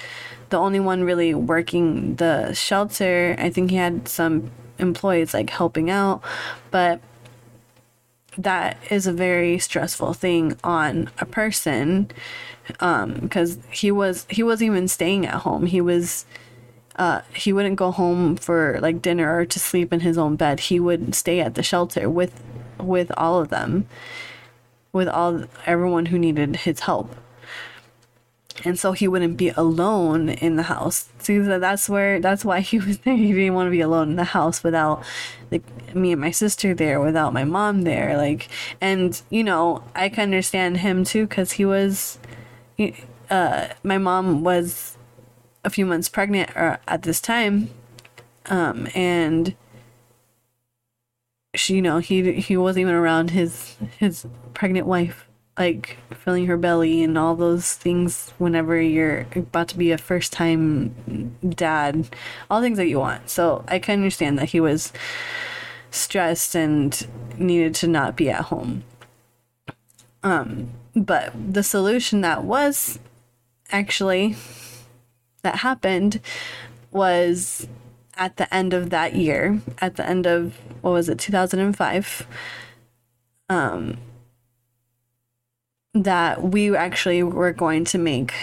the 0.50 0.58
only 0.58 0.80
one 0.80 1.04
really 1.04 1.34
working 1.34 2.16
the 2.16 2.54
shelter. 2.54 3.36
I 3.38 3.50
think 3.50 3.72
he 3.72 3.78
had 3.78 4.08
some 4.08 4.52
employees 4.80 5.34
like 5.34 5.50
helping 5.50 5.90
out, 5.90 6.22
but 6.72 7.02
that 8.38 8.78
is 8.90 9.08
a 9.08 9.14
very 9.14 9.60
stressful 9.60 10.14
thing 10.14 10.58
on 10.64 11.10
a 11.20 11.26
person 11.26 12.10
um 12.80 13.14
because 13.16 13.58
he 13.72 13.92
was 13.92 14.26
he 14.30 14.44
wasn't 14.44 14.68
even 14.72 14.88
staying 14.88 15.26
at 15.26 15.36
home. 15.36 15.66
He 15.66 15.82
was 15.82 16.26
uh 16.98 17.22
he 17.34 17.54
wouldn't 17.54 17.76
go 17.76 17.92
home 17.92 18.36
for 18.36 18.80
like 18.82 19.02
dinner 19.02 19.38
or 19.38 19.46
to 19.46 19.60
sleep 19.60 19.94
in 19.94 20.02
his 20.02 20.18
own 20.18 20.36
bed. 20.36 20.60
He 20.60 20.80
would 20.80 21.16
stay 21.16 21.40
at 21.40 21.56
the 21.56 21.64
shelter 21.64 22.10
with 22.10 22.42
with 22.80 23.12
all 23.18 23.40
of 23.40 23.50
them 23.50 23.88
with 24.94 25.08
all 25.08 25.44
everyone 25.66 26.08
who 26.08 26.20
needed 26.20 26.56
his 26.58 26.82
help 26.82 27.16
and 28.66 28.78
so 28.80 28.92
he 28.92 29.08
wouldn't 29.08 29.38
be 29.38 29.50
alone 29.50 30.30
in 30.30 30.56
the 30.56 30.64
house. 30.64 31.10
See, 31.20 31.38
that's 31.40 31.88
where 31.90 32.20
that's 32.20 32.44
why 32.44 32.62
he 32.62 32.80
was 32.80 33.00
there. 33.00 33.16
He 33.28 33.34
didn't 33.34 33.54
want 33.54 33.68
to 33.68 33.72
be 33.72 33.82
alone 33.82 34.12
in 34.12 34.16
the 34.16 34.24
house 34.24 34.64
without 34.64 35.04
like 35.52 35.64
me 35.96 36.12
and 36.12 36.22
my 36.22 36.32
sister 36.32 36.74
there, 36.74 37.00
without 37.00 37.34
my 37.34 37.44
mom 37.44 37.84
there. 37.84 38.18
Like, 38.18 38.50
and 38.82 39.22
you 39.30 39.44
know, 39.44 39.84
I 39.96 40.10
can 40.10 40.24
understand 40.24 40.78
him 40.78 41.04
too 41.04 41.28
because 41.28 41.54
he 41.54 41.66
was, 41.66 42.20
uh, 43.30 43.68
my 43.84 43.98
mom 43.98 44.44
was 44.44 44.98
a 45.64 45.70
few 45.70 45.86
months 45.86 46.10
pregnant 46.10 46.56
uh, 46.56 46.78
at 46.88 47.04
this 47.04 47.22
time, 47.22 47.70
um, 48.48 48.88
and 48.96 49.56
she, 51.56 51.76
you 51.76 51.82
know, 51.82 52.00
he 52.00 52.34
he 52.34 52.58
wasn't 52.58 52.82
even 52.82 52.94
around 52.94 53.32
his 53.32 53.76
his 54.00 54.26
pregnant 54.54 54.88
wife 54.88 55.27
like 55.58 55.98
filling 56.12 56.46
her 56.46 56.58
belly 56.58 57.04
and 57.04 57.18
all 57.18 57.36
those 57.36 57.74
things 57.74 58.34
whenever 58.38 58.80
you're 58.80 59.26
about 59.36 59.68
to 59.70 59.78
be 59.78 59.92
a 59.92 59.98
first 59.98 60.32
time 60.32 61.36
dad 61.48 62.08
all 62.50 62.62
things 62.62 62.78
that 62.78 62.88
you 62.88 63.00
want. 63.00 63.30
So 63.30 63.64
i 63.68 63.80
can 63.80 63.96
understand 63.96 64.38
that 64.40 64.50
he 64.50 64.60
was 64.60 64.94
stressed 65.90 66.56
and 66.56 67.08
needed 67.38 67.74
to 67.76 67.88
not 67.88 68.16
be 68.16 68.30
at 68.30 68.46
home. 68.46 68.84
Um 70.24 70.70
but 70.96 71.34
the 71.54 71.64
solution 71.64 72.22
that 72.22 72.44
was 72.44 73.00
actually 73.72 74.36
that 75.44 75.58
happened 75.58 76.20
was 76.92 77.68
at 78.16 78.38
the 78.38 78.54
end 78.54 78.74
of 78.74 78.90
that 78.90 79.16
year 79.16 79.62
at 79.80 79.96
the 79.96 80.08
end 80.08 80.26
of 80.26 80.56
what 80.82 80.92
was 80.92 81.08
it 81.10 81.20
2005 81.20 82.28
um 83.50 83.98
that 86.04 86.42
we 86.44 86.76
actually 86.76 87.24
were 87.24 87.52
going 87.52 87.86
to 87.86 87.98
make 87.98 88.34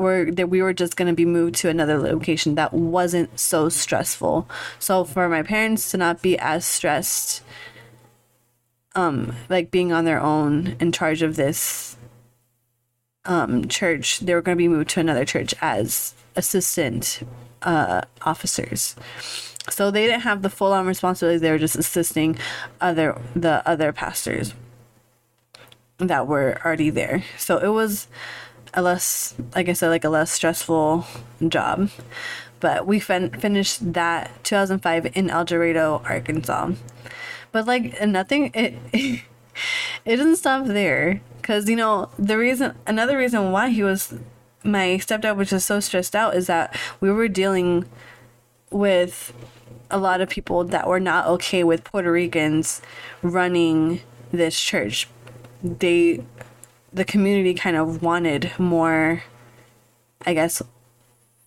or 0.00 0.30
that 0.32 0.48
we 0.48 0.62
were 0.62 0.72
just 0.72 0.96
going 0.96 1.08
to 1.08 1.14
be 1.14 1.26
moved 1.26 1.54
to 1.56 1.68
another 1.68 1.98
location 1.98 2.54
that 2.54 2.72
wasn't 2.72 3.38
so 3.38 3.68
stressful. 3.68 4.48
So 4.78 5.04
for 5.04 5.28
my 5.28 5.42
parents 5.42 5.90
to 5.90 5.98
not 5.98 6.22
be 6.22 6.38
as 6.38 6.64
stressed 6.64 7.42
um 8.96 9.36
like 9.48 9.70
being 9.70 9.92
on 9.92 10.04
their 10.04 10.20
own 10.20 10.74
in 10.80 10.90
charge 10.90 11.22
of 11.22 11.36
this 11.36 11.96
um 13.24 13.68
church, 13.68 14.20
they 14.20 14.34
were 14.34 14.42
going 14.42 14.56
to 14.56 14.62
be 14.62 14.68
moved 14.68 14.90
to 14.90 15.00
another 15.00 15.24
church 15.24 15.54
as 15.60 16.14
assistant 16.34 17.20
uh 17.62 18.00
officers. 18.22 18.96
So 19.68 19.90
they 19.90 20.06
didn't 20.06 20.22
have 20.22 20.42
the 20.42 20.50
full 20.50 20.72
on 20.72 20.86
responsibility, 20.86 21.38
they 21.38 21.50
were 21.50 21.58
just 21.58 21.76
assisting 21.76 22.38
other 22.80 23.20
the 23.36 23.62
other 23.68 23.92
pastors 23.92 24.54
that 26.00 26.26
were 26.26 26.60
already 26.64 26.90
there. 26.90 27.24
So 27.38 27.58
it 27.58 27.68
was 27.68 28.08
a 28.74 28.82
less, 28.82 29.34
like 29.54 29.68
I 29.68 29.72
said, 29.72 29.88
like 29.88 30.04
a 30.04 30.08
less 30.08 30.30
stressful 30.30 31.06
job. 31.48 31.90
But 32.60 32.86
we 32.86 33.00
fin- 33.00 33.30
finished 33.30 33.92
that 33.92 34.44
2005 34.44 35.16
in 35.16 35.30
El 35.30 35.44
Dorado, 35.44 36.02
Arkansas. 36.04 36.72
But 37.52 37.66
like 37.66 38.00
nothing, 38.06 38.50
it 38.54 38.74
it 38.92 40.16
doesn't 40.16 40.36
stop 40.36 40.66
there. 40.66 41.20
Cause 41.42 41.68
you 41.68 41.76
know 41.76 42.10
the 42.18 42.38
reason, 42.38 42.74
another 42.86 43.16
reason 43.16 43.50
why 43.50 43.70
he 43.70 43.82
was, 43.82 44.14
my 44.62 44.98
stepdad 45.00 45.36
was 45.36 45.50
just 45.50 45.66
so 45.66 45.80
stressed 45.80 46.14
out 46.14 46.36
is 46.36 46.46
that 46.46 46.76
we 47.00 47.10
were 47.10 47.28
dealing 47.28 47.86
with 48.70 49.32
a 49.90 49.98
lot 49.98 50.20
of 50.20 50.28
people 50.28 50.62
that 50.64 50.86
were 50.86 51.00
not 51.00 51.26
okay 51.26 51.64
with 51.64 51.82
Puerto 51.82 52.12
Ricans 52.12 52.80
running 53.22 54.00
this 54.30 54.58
church 54.60 55.08
they 55.62 56.22
the 56.92 57.04
community 57.04 57.54
kind 57.54 57.76
of 57.76 58.02
wanted 58.02 58.50
more 58.58 59.22
i 60.26 60.34
guess 60.34 60.62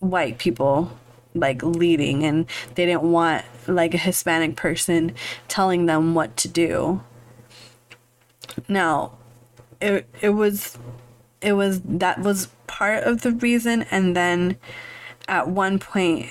white 0.00 0.38
people 0.38 0.90
like 1.34 1.62
leading 1.62 2.24
and 2.24 2.46
they 2.74 2.86
didn't 2.86 3.02
want 3.02 3.44
like 3.66 3.94
a 3.94 3.98
hispanic 3.98 4.56
person 4.56 5.14
telling 5.48 5.86
them 5.86 6.14
what 6.14 6.36
to 6.36 6.48
do. 6.48 7.02
Now 8.68 9.12
it 9.80 10.06
it 10.20 10.30
was 10.30 10.78
it 11.40 11.54
was 11.54 11.80
that 11.82 12.20
was 12.20 12.48
part 12.66 13.04
of 13.04 13.22
the 13.22 13.32
reason 13.32 13.82
and 13.90 14.16
then 14.16 14.56
at 15.28 15.48
one 15.48 15.78
point 15.78 16.30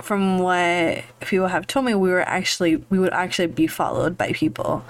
from 0.00 0.38
what 0.38 1.02
people 1.20 1.48
have 1.48 1.66
told 1.66 1.84
me 1.84 1.94
we 1.94 2.08
were 2.08 2.22
actually 2.22 2.76
we 2.88 2.98
would 2.98 3.12
actually 3.12 3.48
be 3.48 3.66
followed 3.66 4.16
by 4.16 4.32
people 4.32 4.84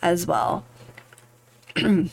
as 0.00 0.26
well 0.26 0.64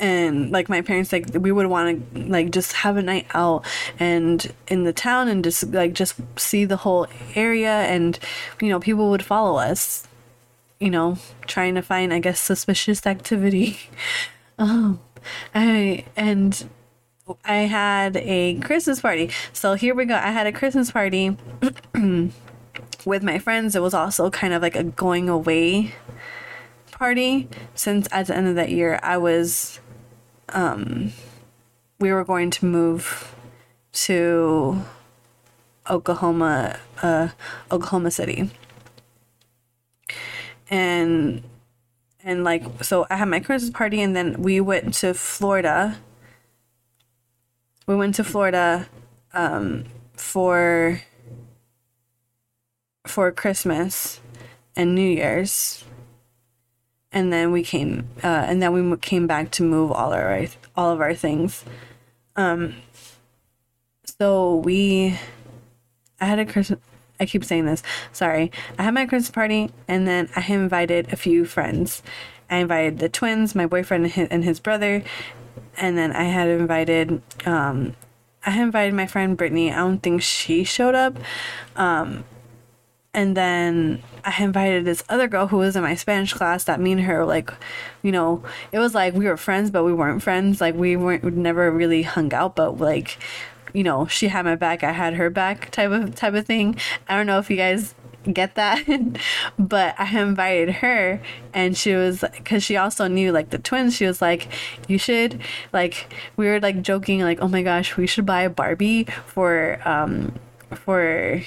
and 0.00 0.50
like 0.50 0.68
my 0.68 0.80
parents 0.80 1.12
like 1.12 1.26
we 1.34 1.50
would 1.50 1.66
want 1.66 2.14
to 2.14 2.20
like 2.28 2.50
just 2.50 2.72
have 2.72 2.96
a 2.96 3.02
night 3.02 3.26
out 3.34 3.64
and 3.98 4.52
in 4.68 4.84
the 4.84 4.92
town 4.92 5.28
and 5.28 5.42
just 5.42 5.72
like 5.72 5.92
just 5.92 6.14
see 6.36 6.64
the 6.64 6.76
whole 6.78 7.06
area 7.34 7.70
and 7.70 8.18
you 8.60 8.68
know 8.68 8.78
people 8.78 9.10
would 9.10 9.24
follow 9.24 9.58
us 9.58 10.06
you 10.78 10.90
know 10.90 11.18
trying 11.46 11.74
to 11.74 11.82
find 11.82 12.12
i 12.12 12.18
guess 12.18 12.40
suspicious 12.40 13.06
activity. 13.06 13.78
Um 14.60 14.98
i 15.54 16.04
and 16.16 16.68
i 17.44 17.58
had 17.58 18.16
a 18.16 18.54
christmas 18.56 19.00
party. 19.00 19.30
So 19.52 19.74
here 19.74 19.94
we 19.94 20.04
go. 20.04 20.16
I 20.16 20.32
had 20.32 20.48
a 20.48 20.52
christmas 20.52 20.90
party 20.90 21.36
with 23.04 23.22
my 23.22 23.38
friends. 23.38 23.76
It 23.76 23.82
was 23.82 23.94
also 23.94 24.30
kind 24.30 24.52
of 24.52 24.60
like 24.62 24.74
a 24.74 24.82
going 24.82 25.28
away 25.28 25.94
party 26.98 27.48
since 27.74 28.08
at 28.10 28.26
the 28.26 28.36
end 28.36 28.48
of 28.48 28.56
that 28.56 28.70
year 28.70 28.98
I 29.02 29.16
was 29.16 29.78
um 30.48 31.12
we 32.00 32.12
were 32.12 32.24
going 32.24 32.50
to 32.50 32.66
move 32.66 33.34
to 33.92 34.82
Oklahoma 35.88 36.78
uh 37.02 37.28
Oklahoma 37.70 38.10
City. 38.10 38.50
And 40.70 41.42
and 42.24 42.44
like 42.44 42.64
so 42.82 43.06
I 43.08 43.16
had 43.16 43.28
my 43.28 43.40
Christmas 43.40 43.70
party 43.70 44.02
and 44.02 44.14
then 44.14 44.42
we 44.42 44.60
went 44.60 44.94
to 44.94 45.14
Florida. 45.14 45.98
We 47.86 47.94
went 47.94 48.16
to 48.16 48.24
Florida 48.24 48.88
um 49.32 49.84
for 50.14 51.00
for 53.06 53.30
Christmas 53.32 54.20
and 54.76 54.94
New 54.94 55.08
Year's. 55.08 55.84
And 57.10 57.32
then 57.32 57.52
we 57.52 57.62
came, 57.62 58.08
uh, 58.22 58.44
and 58.46 58.62
then 58.62 58.72
we 58.72 58.96
came 58.98 59.26
back 59.26 59.50
to 59.52 59.62
move 59.62 59.90
all 59.90 60.12
our 60.12 60.46
all 60.76 60.92
of 60.92 61.00
our 61.00 61.14
things. 61.14 61.64
Um, 62.36 62.76
so 64.04 64.56
we, 64.56 65.18
I 66.20 66.26
had 66.26 66.38
a 66.38 66.44
Christmas. 66.44 66.80
I 67.20 67.26
keep 67.26 67.44
saying 67.44 67.66
this. 67.66 67.82
Sorry. 68.12 68.52
I 68.78 68.82
had 68.84 68.94
my 68.94 69.06
Christmas 69.06 69.30
party, 69.30 69.70
and 69.88 70.06
then 70.06 70.28
I 70.36 70.44
invited 70.52 71.12
a 71.12 71.16
few 71.16 71.44
friends. 71.44 72.02
I 72.50 72.56
invited 72.56 72.98
the 72.98 73.08
twins, 73.08 73.54
my 73.54 73.66
boyfriend 73.66 74.04
and 74.04 74.12
his, 74.12 74.28
and 74.28 74.44
his 74.44 74.60
brother, 74.60 75.02
and 75.76 75.96
then 75.98 76.12
I 76.12 76.24
had 76.24 76.48
invited 76.48 77.22
um, 77.46 77.94
I 78.44 78.50
had 78.50 78.62
invited 78.62 78.94
my 78.94 79.06
friend 79.06 79.36
Brittany. 79.36 79.72
I 79.72 79.76
don't 79.76 80.02
think 80.02 80.22
she 80.22 80.64
showed 80.64 80.94
up. 80.94 81.16
Um, 81.76 82.24
and 83.14 83.36
then 83.36 84.02
I 84.24 84.42
invited 84.42 84.84
this 84.84 85.02
other 85.08 85.28
girl 85.28 85.48
who 85.48 85.58
was 85.58 85.76
in 85.76 85.82
my 85.82 85.94
Spanish 85.94 86.32
class 86.32 86.64
that 86.64 86.80
me 86.80 86.92
and 86.92 87.00
her 87.02 87.24
like, 87.24 87.50
you 88.02 88.12
know, 88.12 88.42
it 88.70 88.78
was 88.78 88.94
like 88.94 89.14
we 89.14 89.26
were 89.26 89.36
friends, 89.36 89.70
but 89.70 89.84
we 89.84 89.92
weren't 89.92 90.22
friends. 90.22 90.60
Like 90.60 90.74
we 90.74 90.96
weren't 90.96 91.24
we 91.24 91.30
never 91.30 91.70
really 91.70 92.02
hung 92.02 92.32
out, 92.34 92.54
but 92.54 92.78
like, 92.78 93.18
you 93.72 93.82
know, 93.82 94.06
she 94.06 94.28
had 94.28 94.44
my 94.44 94.56
back, 94.56 94.84
I 94.84 94.92
had 94.92 95.14
her 95.14 95.30
back 95.30 95.70
type 95.70 95.90
of 95.90 96.14
type 96.14 96.34
of 96.34 96.46
thing. 96.46 96.76
I 97.08 97.16
don't 97.16 97.26
know 97.26 97.38
if 97.38 97.50
you 97.50 97.56
guys 97.56 97.94
get 98.32 98.56
that 98.56 98.84
but 99.58 99.94
i 99.98 100.20
invited 100.20 100.68
her 100.68 101.22
and 101.54 101.78
she 101.78 101.94
was 101.94 102.22
because 102.32 102.62
she 102.62 102.76
also 102.76 103.06
knew 103.06 103.32
like 103.32 103.48
the 103.50 103.58
twins 103.58 103.94
she 103.94 104.04
was 104.04 104.20
like 104.20 104.48
you 104.86 104.98
should 104.98 105.40
like 105.72 106.12
we 106.36 106.46
were 106.46 106.60
like 106.60 106.82
joking 106.82 107.20
like 107.20 107.40
oh 107.40 107.48
my 107.48 107.62
gosh 107.62 107.96
we 107.96 108.06
should 108.06 108.26
buy 108.26 108.42
a 108.42 108.50
barbie 108.50 109.04
for 109.24 109.80
um 109.88 110.34
for 110.74 111.40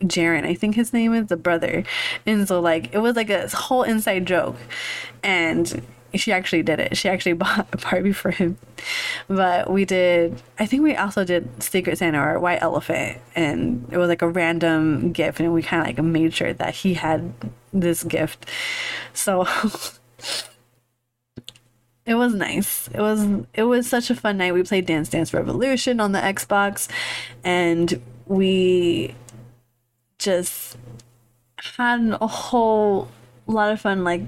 Jaren, 0.00 0.44
I 0.44 0.54
think 0.54 0.74
his 0.74 0.92
name 0.92 1.14
is 1.14 1.26
the 1.26 1.36
brother. 1.36 1.84
And 2.24 2.46
so 2.46 2.60
like 2.60 2.94
it 2.94 2.98
was 2.98 3.16
like 3.16 3.30
a 3.30 3.48
whole 3.48 3.82
inside 3.82 4.26
joke. 4.26 4.56
And 5.22 5.82
she 6.14 6.32
actually 6.32 6.62
did 6.62 6.80
it. 6.80 6.96
She 6.96 7.08
actually 7.08 7.32
bought 7.34 7.68
a 7.72 7.76
Barbie 7.76 8.12
for 8.12 8.30
him. 8.30 8.58
But 9.28 9.70
we 9.70 9.84
did, 9.84 10.42
I 10.58 10.66
think 10.66 10.82
we 10.82 10.96
also 10.96 11.24
did 11.24 11.62
Secret 11.62 11.98
Santa 11.98 12.20
or 12.20 12.38
White 12.38 12.62
Elephant. 12.62 13.18
And 13.34 13.88
it 13.90 13.98
was 13.98 14.08
like 14.08 14.22
a 14.22 14.28
random 14.28 15.12
gift. 15.12 15.40
And 15.40 15.52
we 15.52 15.62
kind 15.62 15.82
of 15.82 15.86
like 15.86 16.04
made 16.04 16.34
sure 16.34 16.52
that 16.52 16.74
he 16.74 16.94
had 16.94 17.32
this 17.72 18.04
gift. 18.04 18.46
So 19.12 19.46
it 22.06 22.14
was 22.14 22.34
nice. 22.34 22.88
It 22.88 23.00
was 23.00 23.26
it 23.54 23.64
was 23.64 23.88
such 23.88 24.10
a 24.10 24.14
fun 24.14 24.38
night. 24.38 24.54
We 24.54 24.62
played 24.62 24.86
Dance 24.86 25.08
Dance 25.08 25.34
Revolution 25.34 26.00
on 26.00 26.12
the 26.12 26.20
Xbox 26.20 26.88
and 27.44 28.00
we 28.26 29.14
just 30.18 30.76
had 31.76 32.16
a 32.20 32.26
whole 32.26 33.08
lot 33.46 33.72
of 33.72 33.80
fun 33.80 34.04
like 34.04 34.22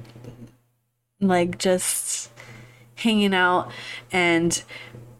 like 1.20 1.58
just 1.58 2.30
hanging 2.96 3.34
out. 3.34 3.70
And 4.12 4.62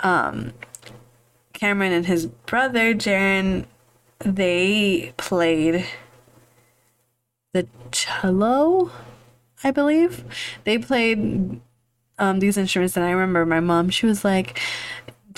um 0.01 0.53
Cameron 1.53 1.93
and 1.93 2.07
his 2.07 2.27
brother 2.27 2.95
Jaren 2.95 3.67
they 4.21 5.13
played 5.17 5.87
the 7.53 7.67
cello 7.91 8.91
I 9.65 9.71
believe. 9.73 10.25
They 10.65 10.79
played 10.79 11.61
um, 12.19 12.41
these 12.41 12.57
instruments 12.57 12.97
and 12.97 13.05
I 13.05 13.11
remember 13.11 13.45
my 13.45 13.61
mom. 13.61 13.91
She 13.91 14.07
was 14.07 14.25
like 14.25 14.61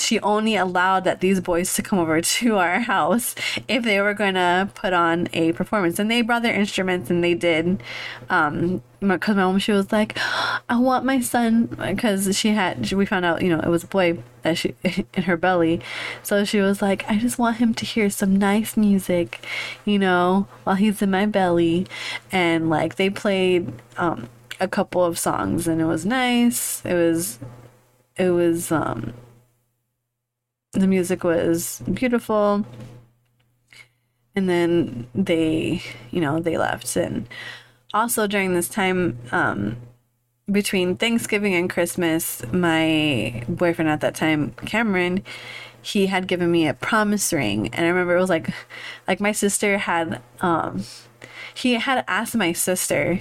she 0.00 0.18
only 0.20 0.56
allowed 0.56 1.04
that 1.04 1.20
these 1.20 1.40
boys 1.40 1.74
to 1.74 1.82
come 1.82 1.98
over 1.98 2.20
to 2.20 2.56
our 2.56 2.80
house 2.80 3.34
if 3.68 3.82
they 3.84 4.00
were 4.00 4.14
going 4.14 4.34
to 4.34 4.68
put 4.74 4.92
on 4.92 5.28
a 5.32 5.52
performance. 5.52 5.98
And 5.98 6.10
they 6.10 6.22
brought 6.22 6.42
their 6.42 6.54
instruments 6.54 7.10
and 7.10 7.22
they 7.22 7.34
did 7.34 7.82
um 8.28 8.82
because 9.00 9.34
my 9.34 9.44
mom 9.44 9.58
she 9.58 9.72
was 9.72 9.90
like 9.92 10.18
i 10.68 10.76
want 10.76 11.06
my 11.06 11.20
son 11.20 11.64
because 11.64 12.36
she 12.36 12.50
had 12.50 12.92
we 12.92 13.06
found 13.06 13.24
out 13.24 13.40
you 13.40 13.48
know 13.48 13.58
it 13.58 13.68
was 13.68 13.82
a 13.82 13.86
boy 13.86 14.18
that 14.42 14.58
she 14.58 14.74
in 15.14 15.22
her 15.22 15.36
belly. 15.36 15.80
So 16.22 16.44
she 16.44 16.60
was 16.60 16.82
like 16.82 17.04
i 17.08 17.18
just 17.18 17.38
want 17.38 17.56
him 17.58 17.74
to 17.74 17.84
hear 17.86 18.10
some 18.10 18.36
nice 18.36 18.76
music 18.76 19.44
you 19.84 19.98
know 19.98 20.46
while 20.64 20.76
he's 20.76 21.02
in 21.02 21.10
my 21.10 21.26
belly. 21.26 21.86
And 22.30 22.68
like 22.68 22.96
they 22.96 23.10
played 23.10 23.72
um 23.96 24.28
a 24.60 24.68
couple 24.68 25.02
of 25.02 25.18
songs 25.18 25.66
and 25.66 25.80
it 25.80 25.86
was 25.86 26.04
nice. 26.04 26.84
It 26.84 26.94
was 26.94 27.38
it 28.16 28.30
was 28.30 28.70
um 28.70 29.14
the 30.72 30.87
music 30.87 31.24
was 31.24 31.83
beautiful. 31.92 32.64
And 34.37 34.48
then 34.48 35.09
they 35.14 35.83
you 36.11 36.20
know 36.20 36.40
they 36.40 36.56
left. 36.56 36.96
And 36.96 37.28
also 37.92 38.26
during 38.26 38.54
this 38.54 38.68
time 38.68 39.18
um, 39.33 39.76
between 40.50 40.96
thanksgiving 40.96 41.54
and 41.54 41.70
christmas 41.70 42.42
my 42.52 43.44
boyfriend 43.48 43.88
at 43.88 44.00
that 44.00 44.14
time 44.14 44.52
cameron 44.66 45.22
he 45.83 46.06
had 46.06 46.26
given 46.26 46.50
me 46.50 46.66
a 46.66 46.74
promise 46.74 47.33
ring. 47.33 47.68
And 47.72 47.87
i 47.87 47.88
remember 47.88 48.16
it 48.16 48.20
was 48.20 48.30
like 48.30 48.50
like 49.09 49.20
my 49.20 49.33
sister 49.33 49.78
had 49.78 50.22
um 50.40 50.85
he 51.54 51.74
had 51.74 52.04
asked 52.06 52.37
my 52.37 52.52
sister 52.52 53.20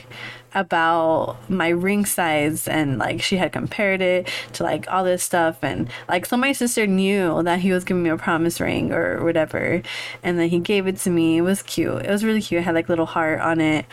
about 0.53 1.37
my 1.49 1.69
ring 1.69 2.05
size 2.05 2.67
and 2.67 2.97
like 2.97 3.21
she 3.21 3.37
had 3.37 3.51
compared 3.51 4.01
it 4.01 4.27
to 4.53 4.63
like 4.63 4.91
all 4.91 5.03
this 5.03 5.23
stuff. 5.23 5.63
And 5.63 5.89
like 6.07 6.25
so 6.25 6.37
my 6.37 6.51
sister 6.51 6.87
knew 6.87 7.43
that 7.43 7.59
he 7.59 7.71
was 7.71 7.83
giving 7.83 8.03
me 8.03 8.09
a 8.09 8.17
promise 8.17 8.59
ring 8.59 8.91
or 8.91 9.23
whatever. 9.23 9.81
And 10.23 10.39
then 10.39 10.49
he 10.49 10.59
gave 10.59 10.87
it 10.87 10.97
to 10.97 11.09
me. 11.09 11.37
It 11.37 11.41
was 11.41 11.61
cute. 11.61 12.05
It 12.05 12.09
was 12.09 12.23
really 12.23 12.41
cute. 12.41 12.61
It 12.61 12.63
had 12.63 12.75
like 12.75 12.89
little 12.89 13.05
heart 13.05 13.39
on 13.41 13.61
it. 13.61 13.85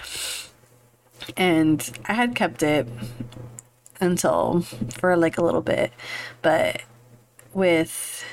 And 1.36 1.90
i 2.06 2.12
had 2.12 2.34
kept 2.34 2.62
it 2.62 2.86
until 4.00 4.60
for 4.98 5.16
like 5.16 5.38
a 5.38 5.42
little 5.42 5.62
bit. 5.62 5.92
But 6.42 6.82
with 7.52 8.24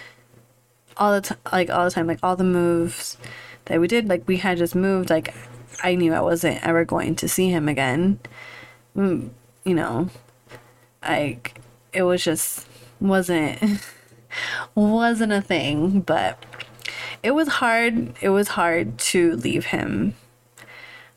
all 0.97 1.13
the 1.13 1.21
time 1.21 1.37
like 1.51 1.69
all 1.69 1.85
the 1.85 1.91
time 1.91 2.07
like 2.07 2.19
all 2.21 2.35
the 2.35 2.43
moves 2.43 3.17
that 3.65 3.79
we 3.79 3.87
did 3.87 4.07
like 4.07 4.27
we 4.27 4.37
had 4.37 4.57
just 4.57 4.75
moved 4.75 5.09
like 5.09 5.33
I 5.83 5.95
knew 5.95 6.13
I 6.13 6.21
wasn't 6.21 6.65
ever 6.65 6.85
going 6.85 7.15
to 7.17 7.27
see 7.27 7.49
him 7.49 7.67
again. 7.67 8.19
Mm, 8.95 9.31
you 9.65 9.75
know, 9.75 10.09
like 11.05 11.59
it 11.91 12.03
was 12.03 12.23
just 12.23 12.67
wasn't 13.01 13.85
wasn't 14.75 15.33
a 15.33 15.41
thing, 15.41 15.99
but 15.99 16.43
it 17.21 17.31
was 17.31 17.47
hard. 17.47 18.13
It 18.21 18.29
was 18.29 18.49
hard 18.49 18.97
to 18.97 19.35
leave 19.35 19.65
him. 19.65 20.15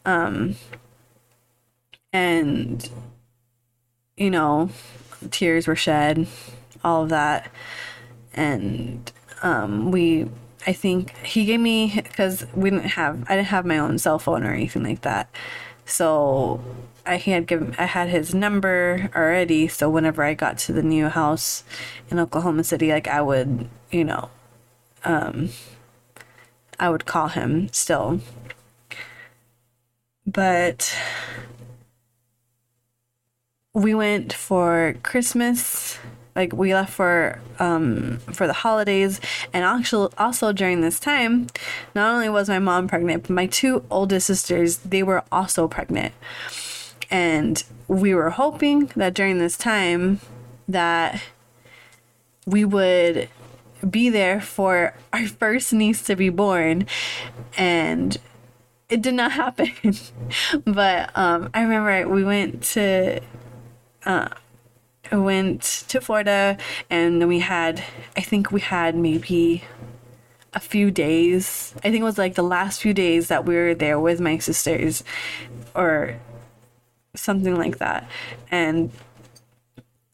Um 0.04 0.56
and 2.12 2.88
you 4.16 4.30
know, 4.30 4.70
tears 5.30 5.68
were 5.68 5.76
shed, 5.76 6.26
all 6.82 7.04
of 7.04 7.10
that. 7.10 7.50
And 8.34 9.12
um 9.42 9.92
we 9.92 10.28
I 10.66 10.72
think 10.72 11.16
he 11.18 11.44
gave 11.44 11.60
me 11.60 11.92
because 11.94 12.44
we 12.54 12.70
didn't 12.70 12.90
have 12.90 13.24
I 13.28 13.36
didn't 13.36 13.48
have 13.48 13.64
my 13.64 13.78
own 13.78 13.98
cell 13.98 14.18
phone 14.18 14.42
or 14.42 14.52
anything 14.52 14.82
like 14.82 15.02
that. 15.02 15.30
So 15.84 16.60
I 17.06 17.16
had 17.18 17.46
given 17.46 17.74
I 17.78 17.84
had 17.84 18.08
his 18.08 18.34
number 18.34 19.08
already. 19.14 19.68
So 19.68 19.88
whenever 19.88 20.24
I 20.24 20.34
got 20.34 20.58
to 20.58 20.72
the 20.72 20.82
new 20.82 21.08
house 21.08 21.62
in 22.10 22.18
Oklahoma 22.18 22.64
City, 22.64 22.90
like 22.90 23.06
I 23.06 23.22
would, 23.22 23.68
you 23.92 24.04
know, 24.04 24.28
um, 25.04 25.50
I 26.80 26.90
would 26.90 27.06
call 27.06 27.28
him 27.28 27.68
still. 27.72 28.20
But 30.26 30.92
we 33.72 33.94
went 33.94 34.32
for 34.32 34.96
Christmas 35.04 35.98
like 36.36 36.52
we 36.52 36.74
left 36.74 36.92
for 36.92 37.40
um 37.58 38.18
for 38.32 38.46
the 38.46 38.52
holidays. 38.52 39.20
And 39.52 39.64
actually 39.64 40.12
also 40.18 40.52
during 40.52 40.82
this 40.82 41.00
time 41.00 41.48
not 41.94 42.14
only 42.14 42.28
was 42.28 42.48
my 42.48 42.58
mom 42.58 42.86
pregnant 42.86 43.24
but 43.24 43.30
my 43.30 43.46
two 43.46 43.84
oldest 43.90 44.26
sisters 44.26 44.76
they 44.78 45.02
were 45.02 45.24
also 45.32 45.66
pregnant. 45.66 46.14
And 47.10 47.64
we 47.88 48.14
were 48.14 48.30
hoping 48.30 48.86
that 48.96 49.14
during 49.14 49.38
this 49.38 49.56
time 49.56 50.20
that 50.68 51.22
we 52.44 52.64
would 52.64 53.28
be 53.88 54.10
there 54.10 54.40
for 54.40 54.94
our 55.12 55.26
first 55.40 55.72
niece 55.72 56.02
to 56.02 56.14
be 56.14 56.28
born. 56.28 56.86
And 57.56 58.16
it 58.88 59.02
did 59.02 59.14
not 59.14 59.32
happen. 59.42 59.72
But 60.64 61.10
um 61.16 61.50
i 61.54 61.62
remember 61.62 62.08
we 62.08 62.24
went 62.24 62.62
to 62.74 63.20
uh 64.04 64.28
went 65.12 65.62
to 65.88 66.00
Florida 66.00 66.56
and 66.90 67.20
then 67.20 67.28
we 67.28 67.40
had 67.40 67.82
I 68.16 68.20
think 68.20 68.50
we 68.50 68.60
had 68.60 68.96
maybe 68.96 69.64
a 70.54 70.60
few 70.60 70.90
days. 70.90 71.74
I 71.78 71.90
think 71.90 72.00
it 72.00 72.04
was 72.04 72.18
like 72.18 72.34
the 72.34 72.42
last 72.42 72.80
few 72.80 72.94
days 72.94 73.28
that 73.28 73.44
we 73.44 73.54
were 73.54 73.74
there 73.74 74.00
with 74.00 74.20
my 74.20 74.38
sisters 74.38 75.04
or 75.74 76.16
something 77.14 77.56
like 77.56 77.78
that. 77.78 78.08
And 78.50 78.90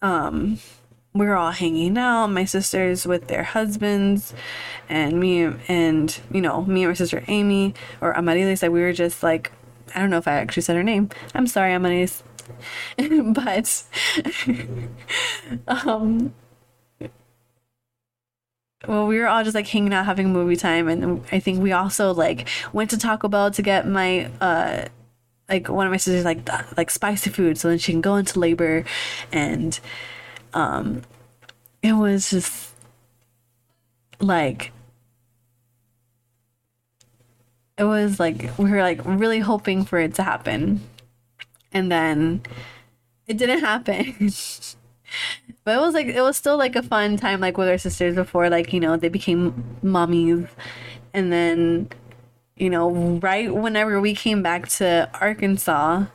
um 0.02 0.58
we 1.14 1.26
were 1.26 1.36
all 1.36 1.50
hanging 1.50 1.98
out, 1.98 2.28
my 2.28 2.44
sisters 2.46 3.06
with 3.06 3.28
their 3.28 3.42
husbands, 3.42 4.32
and 4.88 5.20
me 5.20 5.42
and 5.68 6.20
you 6.32 6.40
know 6.40 6.64
me 6.64 6.82
and 6.84 6.90
my 6.90 6.94
sister 6.94 7.22
Amy 7.28 7.74
or 8.00 8.14
Amarilis. 8.14 8.62
Like 8.62 8.72
we 8.72 8.80
were 8.80 8.92
just 8.92 9.22
like 9.22 9.52
I 9.94 10.00
don't 10.00 10.10
know 10.10 10.18
if 10.18 10.26
I 10.26 10.32
actually 10.32 10.62
said 10.62 10.76
her 10.76 10.82
name. 10.82 11.10
I'm 11.34 11.46
sorry, 11.46 11.72
Amarilis, 11.72 12.22
but 13.34 13.84
um. 15.68 16.34
Well, 18.88 19.06
we 19.06 19.18
were 19.20 19.28
all 19.28 19.44
just 19.44 19.54
like 19.54 19.68
hanging 19.68 19.92
out, 19.92 20.06
having 20.06 20.32
movie 20.32 20.56
time, 20.56 20.88
and 20.88 21.24
I 21.30 21.38
think 21.38 21.62
we 21.62 21.70
also 21.70 22.12
like 22.12 22.48
went 22.72 22.90
to 22.90 22.98
Taco 22.98 23.28
Bell 23.28 23.50
to 23.52 23.62
get 23.62 23.86
my 23.86 24.28
uh 24.40 24.86
like 25.48 25.68
one 25.68 25.86
of 25.86 25.90
my 25.90 25.96
sisters 25.96 26.24
like 26.24 26.48
like 26.76 26.90
spicy 26.90 27.30
food 27.30 27.58
so 27.58 27.68
then 27.68 27.78
she 27.78 27.92
can 27.92 28.00
go 28.00 28.16
into 28.16 28.38
labor 28.38 28.84
and 29.32 29.80
um 30.54 31.02
it 31.82 31.92
was 31.92 32.30
just 32.30 32.72
like 34.20 34.72
it 37.76 37.84
was 37.84 38.20
like 38.20 38.56
we 38.58 38.70
were 38.70 38.82
like 38.82 39.00
really 39.04 39.40
hoping 39.40 39.84
for 39.84 39.98
it 39.98 40.14
to 40.14 40.22
happen 40.22 40.80
and 41.72 41.90
then 41.90 42.42
it 43.26 43.36
didn't 43.36 43.60
happen. 43.60 44.30
But 45.64 45.76
it 45.76 45.80
was 45.80 45.94
like 45.94 46.06
it 46.06 46.22
was 46.22 46.36
still 46.36 46.56
like 46.56 46.74
a 46.74 46.82
fun 46.82 47.16
time 47.16 47.40
like 47.40 47.58
with 47.58 47.68
our 47.68 47.78
sisters 47.78 48.14
before 48.14 48.48
like 48.48 48.72
you 48.72 48.80
know 48.80 48.96
they 48.96 49.08
became 49.08 49.76
mommies 49.84 50.48
and 51.12 51.32
then 51.32 51.88
you 52.56 52.70
know 52.70 52.90
right 53.22 53.54
whenever 53.54 54.00
we 54.00 54.14
came 54.14 54.42
back 54.42 54.68
to 54.68 55.08
arkansas 55.20 56.06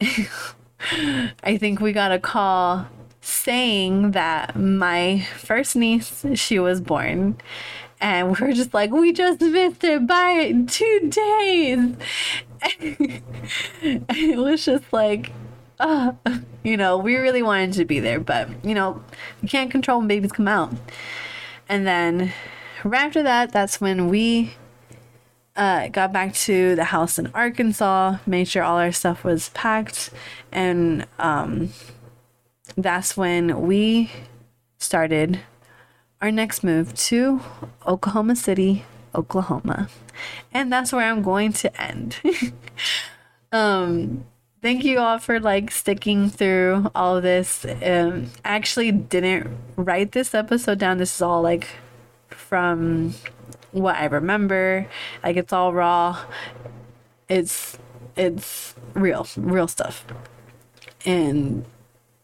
i 1.42 1.56
think 1.58 1.80
we 1.80 1.92
got 1.92 2.12
a 2.12 2.18
call 2.18 2.86
saying 3.20 4.12
that 4.12 4.56
my 4.56 5.26
first 5.36 5.76
niece 5.76 6.24
she 6.34 6.58
was 6.58 6.80
born 6.80 7.36
and 8.02 8.36
we 8.36 8.48
are 8.48 8.52
just 8.52 8.74
like 8.74 8.90
we 8.90 9.12
just 9.12 9.40
missed 9.40 9.84
it 9.84 10.06
by 10.06 10.52
two 10.66 11.10
days. 11.10 11.96
It 13.82 14.38
was 14.38 14.64
just 14.64 14.92
like 14.92 15.32
uh, 15.80 16.12
you 16.62 16.76
know 16.76 16.98
we 16.98 17.16
really 17.16 17.42
wanted 17.42 17.72
to 17.74 17.84
be 17.84 17.98
there 17.98 18.20
but 18.20 18.48
you 18.64 18.74
know 18.74 19.02
you 19.40 19.48
can't 19.48 19.70
control 19.70 19.98
when 19.98 20.08
babies 20.08 20.32
come 20.32 20.48
out. 20.48 20.72
And 21.68 21.86
then 21.86 22.32
right 22.84 23.06
after 23.06 23.22
that 23.22 23.52
that's 23.52 23.80
when 23.80 24.08
we 24.08 24.54
uh, 25.56 25.88
got 25.88 26.12
back 26.12 26.34
to 26.34 26.74
the 26.76 26.84
house 26.84 27.18
in 27.18 27.28
arkansas 27.34 28.18
made 28.26 28.48
sure 28.48 28.62
all 28.62 28.78
our 28.78 28.92
stuff 28.92 29.24
was 29.24 29.48
packed. 29.50 30.10
And 30.50 31.06
um, 31.18 31.70
that's 32.76 33.16
when 33.16 33.62
we 33.62 34.10
started 34.78 35.40
our 36.22 36.30
next 36.30 36.62
move 36.62 36.94
to 36.94 37.40
Oklahoma 37.86 38.36
City, 38.36 38.84
Oklahoma. 39.12 39.88
And 40.54 40.72
that's 40.72 40.92
where 40.92 41.10
I'm 41.10 41.20
going 41.22 41.52
to 41.54 41.82
end. 41.82 42.16
um 43.52 44.24
thank 44.62 44.84
you 44.84 45.00
all 45.00 45.18
for 45.18 45.40
like 45.40 45.72
sticking 45.72 46.30
through 46.30 46.90
all 46.94 47.16
of 47.16 47.24
this. 47.24 47.66
Um 47.66 48.30
I 48.44 48.54
actually 48.54 48.92
didn't 48.92 49.50
write 49.76 50.12
this 50.12 50.32
episode 50.32 50.78
down. 50.78 50.98
This 50.98 51.16
is 51.16 51.22
all 51.22 51.42
like 51.42 51.66
from 52.30 53.14
what 53.72 53.96
I 53.96 54.04
remember. 54.04 54.86
Like 55.24 55.36
it's 55.36 55.52
all 55.52 55.74
raw. 55.74 56.24
It's 57.28 57.76
it's 58.16 58.76
real, 58.94 59.26
real 59.36 59.66
stuff. 59.66 60.06
And 61.04 61.64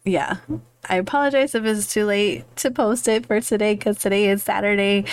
yeah, 0.05 0.37
I 0.85 0.95
apologize 0.95 1.55
if 1.55 1.65
it's 1.65 1.91
too 1.91 2.05
late 2.05 2.43
to 2.57 2.71
post 2.71 3.07
it 3.07 3.25
for 3.25 3.41
today 3.41 3.75
because 3.75 3.97
today 3.97 4.29
is 4.29 4.43
Saturday, 4.43 5.05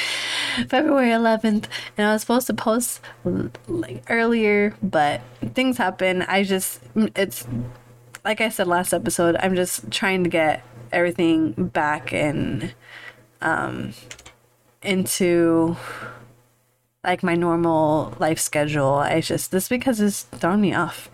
February 0.68 1.10
11th, 1.10 1.66
and 1.96 2.06
I 2.06 2.12
was 2.12 2.22
supposed 2.22 2.46
to 2.46 2.54
post 2.54 3.00
like 3.66 4.04
earlier, 4.08 4.76
but 4.82 5.20
things 5.54 5.76
happen. 5.76 6.22
I 6.22 6.44
just, 6.44 6.80
it's 6.94 7.46
like 8.24 8.40
I 8.40 8.48
said 8.48 8.68
last 8.68 8.92
episode, 8.92 9.36
I'm 9.40 9.56
just 9.56 9.90
trying 9.90 10.24
to 10.24 10.30
get 10.30 10.62
everything 10.92 11.52
back 11.52 12.12
and 12.12 12.74
um, 13.42 13.92
into 14.82 15.76
like 17.02 17.22
my 17.22 17.34
normal 17.34 18.14
life 18.18 18.38
schedule. 18.38 18.94
I 18.94 19.20
just, 19.20 19.50
this 19.50 19.68
because 19.68 20.00
it's 20.00 20.22
thrown 20.22 20.60
me 20.60 20.74
off. 20.74 21.10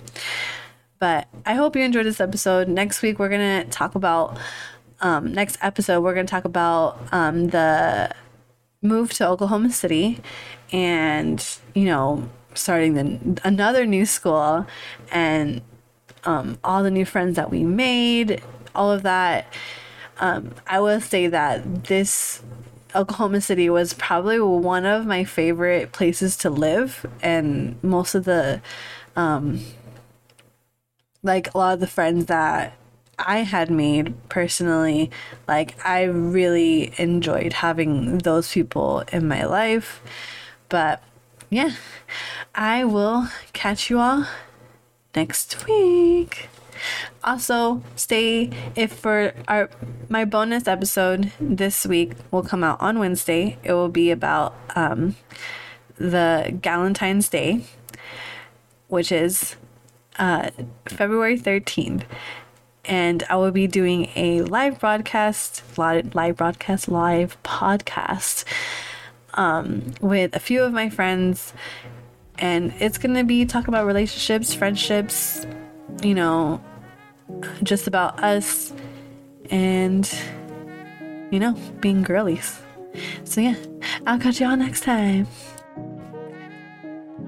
But 1.03 1.27
I 1.45 1.55
hope 1.55 1.75
you 1.75 1.83
enjoyed 1.83 2.07
this 2.07 2.21
episode. 2.21 2.69
Next 2.69 3.03
week, 3.03 3.19
we're 3.19 3.29
going 3.29 3.65
to 3.65 3.69
talk 3.69 3.97
about, 3.97 4.39
um, 5.01 5.33
next 5.33 5.59
episode, 5.61 6.01
we're 6.01 6.15
going 6.15 6.27
to 6.27 6.31
talk 6.31 6.45
about 6.45 6.97
um, 7.11 7.49
the 7.49 8.15
move 8.83 9.13
to 9.15 9.27
Oklahoma 9.27 9.73
City 9.73 10.21
and, 10.71 11.45
you 11.75 11.87
know, 11.87 12.29
starting 12.55 12.95
the, 12.95 13.41
another 13.43 13.85
new 13.85 14.07
school 14.07 14.65
and 15.11 15.61
um, 16.23 16.57
all 16.63 16.85
the 16.85 16.91
new 16.93 17.05
friends 17.05 17.35
that 17.35 17.51
we 17.51 17.65
made, 17.65 18.41
all 18.73 18.93
of 18.93 19.03
that. 19.03 19.53
Um, 20.21 20.55
I 20.69 20.79
will 20.79 21.01
say 21.01 21.27
that 21.27 21.87
this 21.87 22.45
Oklahoma 22.95 23.41
City 23.41 23.69
was 23.69 23.93
probably 23.93 24.39
one 24.39 24.87
of 24.87 25.05
my 25.05 25.25
favorite 25.25 25.91
places 25.91 26.37
to 26.37 26.49
live, 26.49 27.05
and 27.21 27.83
most 27.83 28.15
of 28.15 28.25
the 28.25 28.63
um, 29.17 29.65
like 31.23 31.55
a 31.55 31.59
lot 31.59 31.75
of 31.75 31.81
the 31.81 31.87
friends 31.87 32.27
that 32.27 32.75
I 33.19 33.39
had 33.39 33.71
made 33.71 34.15
personally, 34.29 35.11
like 35.47 35.75
I 35.87 36.05
really 36.05 36.93
enjoyed 36.99 37.53
having 37.55 38.19
those 38.19 38.53
people 38.53 39.05
in 39.13 39.29
my 39.29 39.45
life. 39.45 40.01
But 40.69 41.03
yeah, 41.51 41.75
I 42.55 42.85
will 42.85 43.29
catch 43.53 43.91
you 43.91 44.01
all 44.01 44.27
next 45.15 45.67
week. 45.67 46.49
Also, 47.23 47.83
stay 47.95 48.51
if 48.75 48.93
for 48.93 49.35
our 49.47 49.71
my 50.09 50.25
bonus 50.25 50.67
episode 50.67 51.31
this 51.39 51.87
week 51.87 52.15
will 52.33 52.43
come 52.43 52.65
out 52.65 52.81
on 52.81 52.99
Wednesday. 52.99 53.59
It 53.63 53.73
will 53.73 53.89
be 53.89 54.11
about 54.11 54.55
um 54.75 55.15
the 55.97 56.59
Galentine's 56.61 57.29
Day, 57.29 57.65
which 58.89 59.13
is 59.13 59.55
uh, 60.19 60.51
February 60.87 61.39
13th. 61.39 62.05
And 62.85 63.23
I 63.31 63.37
will 63.37 63.53
be 63.53 63.67
doing 63.67 64.11
a 64.17 64.43
live 64.43 64.81
broadcast, 64.81 65.63
live, 65.79 66.15
live 66.15 66.37
broadcast, 66.37 66.89
live 66.89 67.41
podcast 67.45 68.45
um, 69.35 69.95
with 70.01 70.35
a 70.35 70.41
few 70.41 70.63
of 70.63 70.73
my 70.73 70.91
friends. 70.91 71.53
And 72.39 72.75
it's 72.81 72.99
going 72.99 73.15
to 73.15 73.25
be 73.25 73.45
talk 73.45 73.69
about 73.69 73.87
relationships, 73.87 74.53
friendships, 74.53 75.47
you 76.03 76.15
know, 76.15 76.61
just 77.63 77.87
about 77.87 78.23
us 78.23 78.73
and, 79.51 80.11
you 81.31 81.39
know, 81.39 81.53
being 81.81 82.03
girlies. 82.03 82.61
So, 83.25 83.41
yeah, 83.41 83.55
I'll 84.07 84.19
catch 84.19 84.41
y'all 84.41 84.57
next 84.57 84.83
time. 84.83 85.27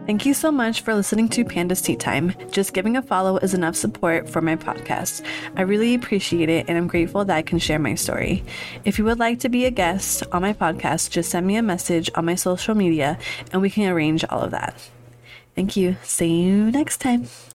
Thank 0.07 0.27
you 0.27 0.35
so 0.35 0.53
much 0.53 0.83
for 0.83 0.95
listening 0.95 1.31
to 1.31 1.47
Panda's 1.47 1.81
Tea 1.81 1.97
Time. 1.97 2.35
Just 2.51 2.75
giving 2.75 2.99
a 2.99 3.01
follow 3.01 3.39
is 3.39 3.55
enough 3.55 3.75
support 3.75 4.29
for 4.29 4.43
my 4.43 4.55
podcast. 4.55 5.25
I 5.57 5.63
really 5.63 5.95
appreciate 5.95 6.51
it 6.51 6.67
and 6.69 6.77
I'm 6.77 6.89
grateful 6.89 7.25
that 7.25 7.35
I 7.35 7.41
can 7.41 7.59
share 7.59 7.79
my 7.79 7.95
story. 7.95 8.45
If 8.85 8.99
you 8.99 9.07
would 9.07 9.19
like 9.19 9.41
to 9.41 9.49
be 9.49 9.65
a 9.65 9.71
guest 9.71 10.23
on 10.31 10.43
my 10.43 10.53
podcast, 10.53 11.09
just 11.09 11.31
send 11.31 11.47
me 11.47 11.57
a 11.57 11.63
message 11.63 12.11
on 12.15 12.27
my 12.27 12.35
social 12.35 12.75
media 12.75 13.17
and 13.51 13.63
we 13.63 13.71
can 13.71 13.91
arrange 13.91 14.27
all 14.27 14.43
of 14.43 14.51
that. 14.51 14.75
Thank 15.55 15.75
you. 15.75 15.97
See 16.03 16.43
you 16.43 16.71
next 16.71 16.99
time. 16.99 17.27